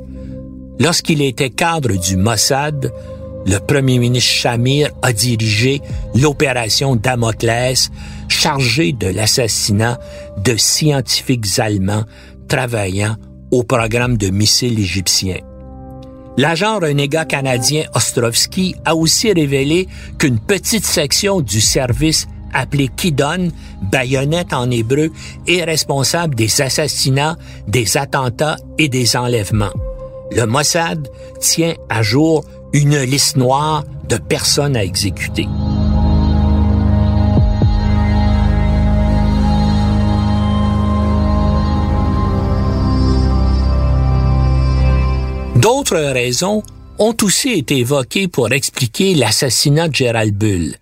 Lorsqu'il 0.79 1.21
était 1.21 1.51
cadre 1.51 1.95
du 1.95 2.17
Mossad, 2.17 2.91
le 3.45 3.57
premier 3.59 3.97
ministre 3.97 4.31
Shamir 4.31 4.89
a 5.01 5.13
dirigé 5.13 5.81
l'opération 6.15 6.95
Damoclès 6.95 7.89
chargée 8.27 8.91
de 8.93 9.07
l'assassinat 9.07 9.99
de 10.37 10.55
scientifiques 10.57 11.59
allemands 11.59 12.03
travaillant 12.51 13.15
au 13.49 13.63
programme 13.63 14.17
de 14.17 14.27
missiles 14.27 14.77
égyptiens. 14.77 15.39
L'agent 16.35 16.79
renégat 16.79 17.23
canadien 17.23 17.83
Ostrovsky 17.95 18.75
a 18.83 18.93
aussi 18.93 19.31
révélé 19.31 19.87
qu'une 20.19 20.37
petite 20.37 20.85
section 20.85 21.39
du 21.39 21.61
service 21.61 22.27
appelé 22.53 22.89
Kidon, 22.89 23.51
baïonnette 23.89 24.51
en 24.51 24.69
hébreu, 24.69 25.11
est 25.47 25.63
responsable 25.63 26.35
des 26.35 26.61
assassinats, 26.61 27.37
des 27.69 27.95
attentats 27.95 28.57
et 28.77 28.89
des 28.89 29.15
enlèvements. 29.15 29.71
Le 30.35 30.45
Mossad 30.45 31.07
tient 31.39 31.75
à 31.87 32.01
jour 32.03 32.43
une 32.73 32.99
liste 32.99 33.37
noire 33.37 33.85
de 34.09 34.17
personnes 34.17 34.75
à 34.75 34.83
exécuter. 34.83 35.47
D'autres 45.91 46.13
raisons 46.13 46.63
ont 46.99 47.17
aussi 47.21 47.49
été 47.49 47.79
évoquées 47.79 48.29
pour 48.29 48.53
expliquer 48.53 49.13
l'assassinat 49.13 49.89
de 49.89 49.95
Gérald 49.95 50.33
Bull. 50.33 50.75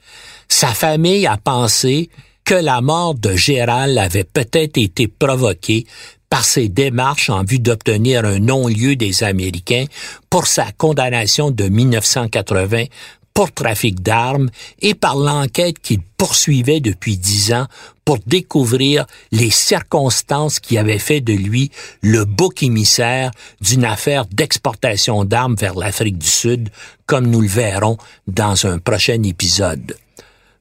Sa 0.48 0.68
famille 0.68 1.26
a 1.26 1.36
pensé 1.38 2.12
que 2.46 2.54
la 2.54 2.82
mort 2.82 3.16
de 3.16 3.36
Gérald 3.36 3.98
avait 3.98 4.24
peut-être 4.24 4.78
été 4.78 5.08
provoquée 5.08 5.88
par 6.30 6.46
ses 6.46 6.70
démarches 6.70 7.32
en 7.32 7.44
vue 7.44 7.58
d'obtenir 7.58 8.24
un 8.24 8.38
non-lieu 8.38 8.96
des 8.96 9.24
Américains 9.24 9.86
pour 10.30 10.46
sa 10.46 10.72
condamnation 10.74 11.50
de 11.50 11.64
1980 11.70 12.84
pour 13.34 13.52
trafic 13.52 14.02
d'armes 14.02 14.50
et 14.82 14.94
par 14.94 15.16
l'enquête 15.16 15.80
qu'il 15.80 16.02
poursuivait 16.02 16.80
depuis 16.80 17.18
dix 17.18 17.54
ans 17.54 17.68
pour 18.04 18.18
découvrir 18.26 19.06
les 19.32 19.52
circonstances 19.52 20.60
qui 20.60 20.78
avaient 20.78 21.00
fait 21.00 21.22
de 21.22 21.34
lui 21.34 21.72
le 22.02 22.26
bouc 22.26 22.64
émissaire 22.64 23.32
d'une 23.62 23.86
affaire 23.86 24.26
d'exportation 24.26 25.26
d'armes 25.26 25.56
vers 25.56 25.76
l'Afrique 25.76 26.18
du 26.18 26.28
Sud, 26.28 26.70
comme 27.06 27.28
nous 27.28 27.42
le 27.42 27.48
verrons 27.48 27.98
dans 28.28 28.66
un 28.66 28.80
prochain 28.80 29.22
épisode. 29.24 29.96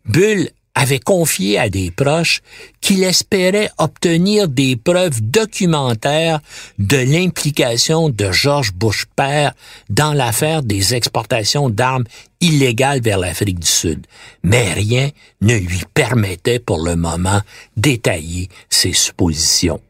Bull 0.05 0.51
avait 0.79 1.01
confié 1.01 1.59
à 1.59 1.69
des 1.69 1.91
proches 1.91 2.41
qu'il 2.81 3.03
espérait 3.03 3.71
obtenir 3.79 4.47
des 4.49 4.77
preuves 4.77 5.21
documentaires 5.21 6.39
de 6.79 6.99
l'implication 6.99 8.11
de 8.11 8.31
George 8.31 8.73
Bush 8.75 9.07
père 9.17 9.55
dans 9.91 10.13
l'affaire 10.13 10.63
des 10.63 10.95
exportations 10.95 11.69
d'armes 11.69 12.05
illégales 12.41 13.01
vers 13.01 13.19
l'Afrique 13.19 13.59
du 13.59 13.67
Sud. 13.67 14.07
Mais 14.45 14.73
rien 14.73 15.11
ne 15.41 15.57
lui 15.57 15.83
permettait 15.95 16.61
pour 16.61 16.79
le 16.79 16.95
moment 16.95 17.41
d'étayer 17.77 18.49
ses 18.71 18.93
suppositions. 18.93 19.81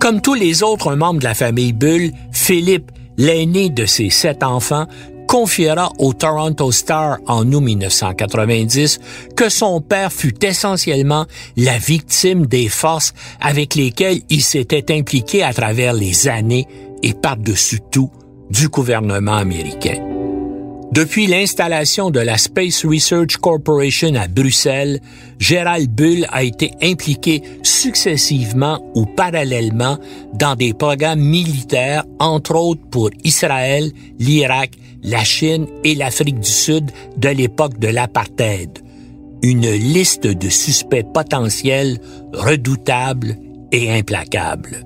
Comme 0.00 0.20
tous 0.20 0.34
les 0.34 0.64
autres 0.64 0.96
membres 0.96 1.20
de 1.20 1.24
la 1.24 1.34
famille 1.34 1.72
Bull, 1.72 2.10
Philippe 2.32 2.90
l'aîné 3.16 3.70
de 3.70 3.86
ses 3.86 4.10
sept 4.10 4.42
enfants, 4.42 4.86
confiera 5.26 5.92
au 5.98 6.12
Toronto 6.12 6.70
Star 6.70 7.18
en 7.26 7.52
août 7.52 7.60
1990 7.60 9.00
que 9.36 9.48
son 9.48 9.80
père 9.80 10.12
fut 10.12 10.44
essentiellement 10.44 11.26
la 11.56 11.78
victime 11.78 12.46
des 12.46 12.68
forces 12.68 13.12
avec 13.40 13.74
lesquelles 13.74 14.20
il 14.30 14.42
s'était 14.42 14.94
impliqué 14.94 15.42
à 15.42 15.52
travers 15.52 15.92
les 15.92 16.28
années 16.28 16.66
et 17.02 17.12
par-dessus 17.12 17.80
tout 17.90 18.10
du 18.50 18.68
gouvernement 18.68 19.34
américain. 19.34 20.15
Depuis 20.92 21.26
l'installation 21.26 22.10
de 22.10 22.20
la 22.20 22.38
Space 22.38 22.86
Research 22.86 23.36
Corporation 23.36 24.14
à 24.14 24.28
Bruxelles, 24.28 25.00
Gérald 25.38 25.90
Bull 25.90 26.26
a 26.30 26.44
été 26.44 26.70
impliqué 26.80 27.42
successivement 27.62 28.80
ou 28.94 29.04
parallèlement 29.04 29.98
dans 30.34 30.54
des 30.54 30.72
programmes 30.72 31.20
militaires, 31.20 32.04
entre 32.18 32.54
autres 32.54 32.86
pour 32.90 33.10
Israël, 33.24 33.90
l'Irak, 34.18 34.72
la 35.02 35.24
Chine 35.24 35.66
et 35.84 35.94
l'Afrique 35.94 36.40
du 36.40 36.50
Sud 36.50 36.90
de 37.16 37.28
l'époque 37.28 37.78
de 37.78 37.88
l'apartheid. 37.88 38.78
Une 39.42 39.70
liste 39.70 40.26
de 40.26 40.48
suspects 40.48 41.06
potentiels 41.12 41.98
redoutables 42.32 43.36
et 43.72 43.92
implacables 43.92 44.85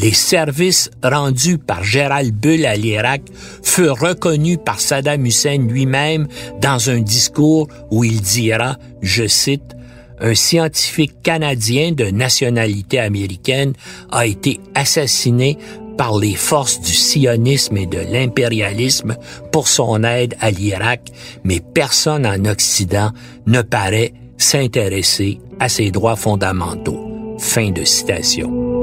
les 0.00 0.12
services 0.12 0.90
rendus 1.02 1.58
par 1.58 1.82
Gérald 1.82 2.32
Bull 2.32 2.64
à 2.66 2.76
l'Irak 2.76 3.22
furent 3.62 3.98
reconnus 3.98 4.58
par 4.64 4.80
Saddam 4.80 5.26
Hussein 5.26 5.58
lui-même 5.58 6.28
dans 6.60 6.90
un 6.90 7.00
discours 7.00 7.68
où 7.90 8.04
il 8.04 8.20
dira, 8.20 8.76
je 9.02 9.26
cite, 9.26 9.74
un 10.20 10.34
scientifique 10.34 11.22
canadien 11.22 11.92
de 11.92 12.06
nationalité 12.06 12.98
américaine 12.98 13.72
a 14.10 14.26
été 14.26 14.60
assassiné 14.74 15.58
par 15.96 16.16
les 16.16 16.34
forces 16.34 16.80
du 16.80 16.92
sionisme 16.92 17.76
et 17.76 17.86
de 17.86 17.98
l'impérialisme 17.98 19.16
pour 19.50 19.66
son 19.66 20.04
aide 20.04 20.36
à 20.40 20.50
l'Irak, 20.50 21.10
mais 21.42 21.60
personne 21.60 22.24
en 22.24 22.44
Occident 22.44 23.10
ne 23.46 23.62
paraît 23.62 24.12
s'intéresser 24.36 25.40
à 25.58 25.68
ses 25.68 25.90
droits 25.90 26.16
fondamentaux. 26.16 27.04
Fin 27.38 27.70
de 27.70 27.84
citation. 27.84 28.77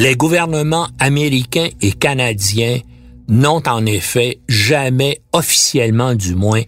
Les 0.00 0.16
gouvernements 0.16 0.88
américains 0.98 1.68
et 1.82 1.92
canadiens 1.92 2.80
n'ont 3.28 3.62
en 3.66 3.84
effet 3.84 4.38
jamais 4.48 5.20
officiellement 5.34 6.14
du 6.14 6.34
moins 6.34 6.62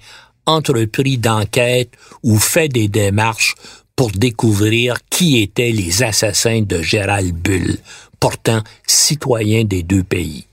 entrepris 0.45 1.17
d'enquête 1.17 1.95
ou 2.23 2.39
fait 2.39 2.69
des 2.69 2.89
démarches 2.89 3.55
pour 3.97 4.11
découvrir 4.11 4.99
qui 5.09 5.41
étaient 5.41 5.73
les 5.73 6.03
assassins 6.03 6.61
de 6.61 6.83
Gérald 6.83 7.35
Bull, 7.35 7.79
pourtant 8.21 8.61
citoyen 8.87 9.65
des 9.65 9.83
deux 9.83 10.03
pays. 10.05 10.45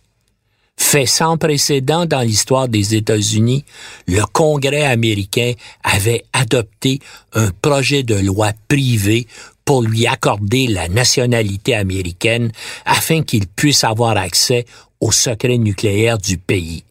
Fait 0.77 1.05
sans 1.05 1.37
précédent 1.37 2.05
dans 2.05 2.21
l'histoire 2.21 2.69
des 2.69 2.95
États-Unis, 2.95 3.65
le 4.07 4.23
Congrès 4.31 4.85
américain 4.85 5.51
avait 5.83 6.23
adopté 6.31 7.01
un 7.33 7.49
projet 7.61 8.03
de 8.03 8.15
loi 8.15 8.53
privé 8.69 9.27
pour 9.69 9.84
lui 9.84 10.08
accorder 10.08 10.65
la 10.65 10.88
nationalité 10.88 11.75
américaine 11.75 12.51
afin 12.86 13.21
qu'il 13.21 13.45
puisse 13.45 13.84
avoir 13.84 14.17
accès 14.17 14.65
aux 14.99 15.12
secrets 15.12 15.60
nucléaires 15.60 16.17
du 16.17 16.39
pays. 16.39 16.84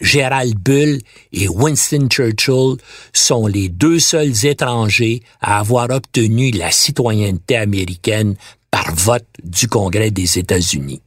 Gerald 0.00 0.54
Bull 0.54 0.96
et 1.34 1.46
Winston 1.46 2.08
Churchill 2.08 2.76
sont 3.12 3.46
les 3.46 3.68
deux 3.68 3.98
seuls 3.98 4.46
étrangers 4.46 5.20
à 5.42 5.58
avoir 5.58 5.90
obtenu 5.90 6.52
la 6.52 6.70
citoyenneté 6.70 7.58
américaine 7.58 8.34
par 8.70 8.94
vote 8.94 9.28
du 9.44 9.68
Congrès 9.68 10.10
des 10.10 10.38
États-Unis. 10.38 11.02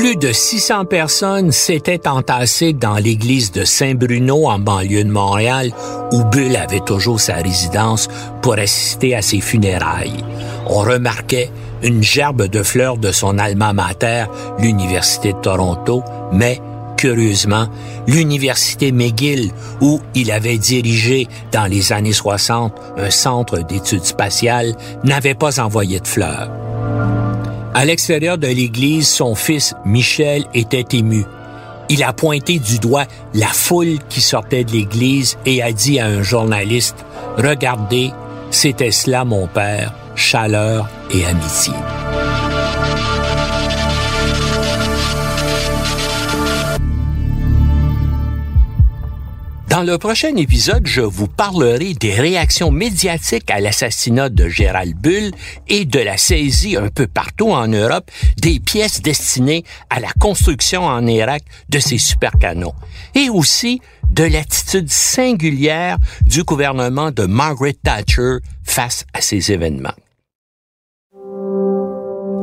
Plus 0.00 0.16
de 0.16 0.32
600 0.32 0.86
personnes 0.86 1.52
s'étaient 1.52 2.08
entassées 2.08 2.72
dans 2.72 2.94
l'église 2.94 3.52
de 3.52 3.66
Saint-Bruno 3.66 4.48
en 4.48 4.58
banlieue 4.58 5.04
de 5.04 5.10
Montréal 5.10 5.72
où 6.10 6.24
Bull 6.24 6.56
avait 6.56 6.80
toujours 6.80 7.20
sa 7.20 7.34
résidence 7.34 8.08
pour 8.40 8.54
assister 8.54 9.14
à 9.14 9.20
ses 9.20 9.42
funérailles. 9.42 10.24
On 10.66 10.78
remarquait 10.78 11.50
une 11.82 12.02
gerbe 12.02 12.46
de 12.46 12.62
fleurs 12.62 12.96
de 12.96 13.12
son 13.12 13.38
alma 13.38 13.74
mater, 13.74 14.24
l'Université 14.58 15.34
de 15.34 15.38
Toronto, 15.38 16.02
mais 16.32 16.62
curieusement, 16.96 17.66
l'Université 18.06 18.92
McGill, 18.92 19.52
où 19.82 20.00
il 20.14 20.32
avait 20.32 20.56
dirigé 20.56 21.28
dans 21.52 21.66
les 21.66 21.92
années 21.92 22.14
60 22.14 22.72
un 22.96 23.10
centre 23.10 23.58
d'études 23.58 24.06
spatiales, 24.06 24.74
n'avait 25.04 25.34
pas 25.34 25.60
envoyé 25.60 26.00
de 26.00 26.08
fleurs. 26.08 26.50
À 27.72 27.84
l'extérieur 27.84 28.36
de 28.36 28.48
l'église, 28.48 29.08
son 29.08 29.34
fils 29.34 29.74
Michel 29.84 30.44
était 30.54 30.96
ému. 30.96 31.24
Il 31.88 32.02
a 32.02 32.12
pointé 32.12 32.58
du 32.58 32.78
doigt 32.78 33.04
la 33.32 33.46
foule 33.46 33.98
qui 34.08 34.20
sortait 34.20 34.64
de 34.64 34.72
l'église 34.72 35.38
et 35.46 35.62
a 35.62 35.72
dit 35.72 36.00
à 36.00 36.06
un 36.06 36.22
journaliste, 36.22 37.04
Regardez, 37.36 38.10
c'était 38.50 38.90
cela 38.90 39.24
mon 39.24 39.46
père, 39.46 39.94
chaleur 40.16 40.88
et 41.12 41.24
amitié. 41.24 41.72
Dans 49.70 49.84
le 49.84 49.98
prochain 49.98 50.34
épisode, 50.34 50.84
je 50.84 51.00
vous 51.00 51.28
parlerai 51.28 51.94
des 51.94 52.12
réactions 52.12 52.72
médiatiques 52.72 53.48
à 53.52 53.60
l'assassinat 53.60 54.28
de 54.28 54.48
Gérald 54.48 54.96
Bull 54.96 55.30
et 55.68 55.84
de 55.84 56.00
la 56.00 56.16
saisie 56.16 56.76
un 56.76 56.88
peu 56.88 57.06
partout 57.06 57.52
en 57.52 57.68
Europe 57.68 58.10
des 58.36 58.58
pièces 58.58 59.00
destinées 59.00 59.62
à 59.88 60.00
la 60.00 60.10
construction 60.18 60.86
en 60.86 61.06
Irak 61.06 61.44
de 61.68 61.78
ces 61.78 61.98
supercanons. 61.98 62.74
Et 63.14 63.28
aussi 63.28 63.80
de 64.10 64.24
l'attitude 64.24 64.90
singulière 64.90 65.98
du 66.22 66.42
gouvernement 66.42 67.12
de 67.12 67.26
Margaret 67.26 67.76
Thatcher 67.80 68.38
face 68.64 69.04
à 69.14 69.20
ces 69.20 69.52
événements. 69.52 69.94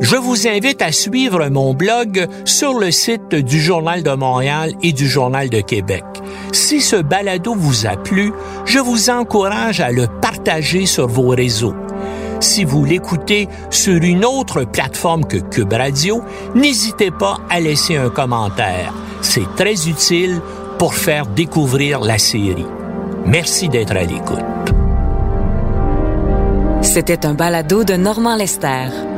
Je 0.00 0.16
vous 0.16 0.46
invite 0.46 0.80
à 0.80 0.92
suivre 0.92 1.48
mon 1.48 1.74
blog 1.74 2.28
sur 2.44 2.78
le 2.78 2.90
site 2.90 3.34
du 3.34 3.60
Journal 3.60 4.02
de 4.02 4.12
Montréal 4.12 4.72
et 4.82 4.92
du 4.92 5.08
Journal 5.08 5.50
de 5.50 5.60
Québec. 5.60 6.04
Si 6.52 6.80
ce 6.80 6.96
balado 6.96 7.54
vous 7.54 7.86
a 7.86 7.96
plu, 7.96 8.32
je 8.64 8.78
vous 8.78 9.10
encourage 9.10 9.80
à 9.80 9.90
le 9.90 10.06
partager 10.06 10.86
sur 10.86 11.08
vos 11.08 11.28
réseaux. 11.28 11.74
Si 12.40 12.64
vous 12.64 12.84
l'écoutez 12.84 13.48
sur 13.70 14.00
une 14.02 14.24
autre 14.24 14.62
plateforme 14.62 15.24
que 15.24 15.38
Cube 15.38 15.72
Radio, 15.72 16.22
n'hésitez 16.54 17.10
pas 17.10 17.38
à 17.50 17.58
laisser 17.58 17.96
un 17.96 18.10
commentaire. 18.10 18.94
C'est 19.20 19.52
très 19.56 19.88
utile 19.88 20.40
pour 20.78 20.94
faire 20.94 21.26
découvrir 21.26 22.00
la 22.00 22.18
série. 22.18 22.66
Merci 23.26 23.68
d'être 23.68 23.96
à 23.96 24.04
l'écoute. 24.04 24.38
C'était 26.82 27.26
un 27.26 27.34
balado 27.34 27.82
de 27.82 27.94
Normand 27.94 28.36
Lester. 28.36 29.17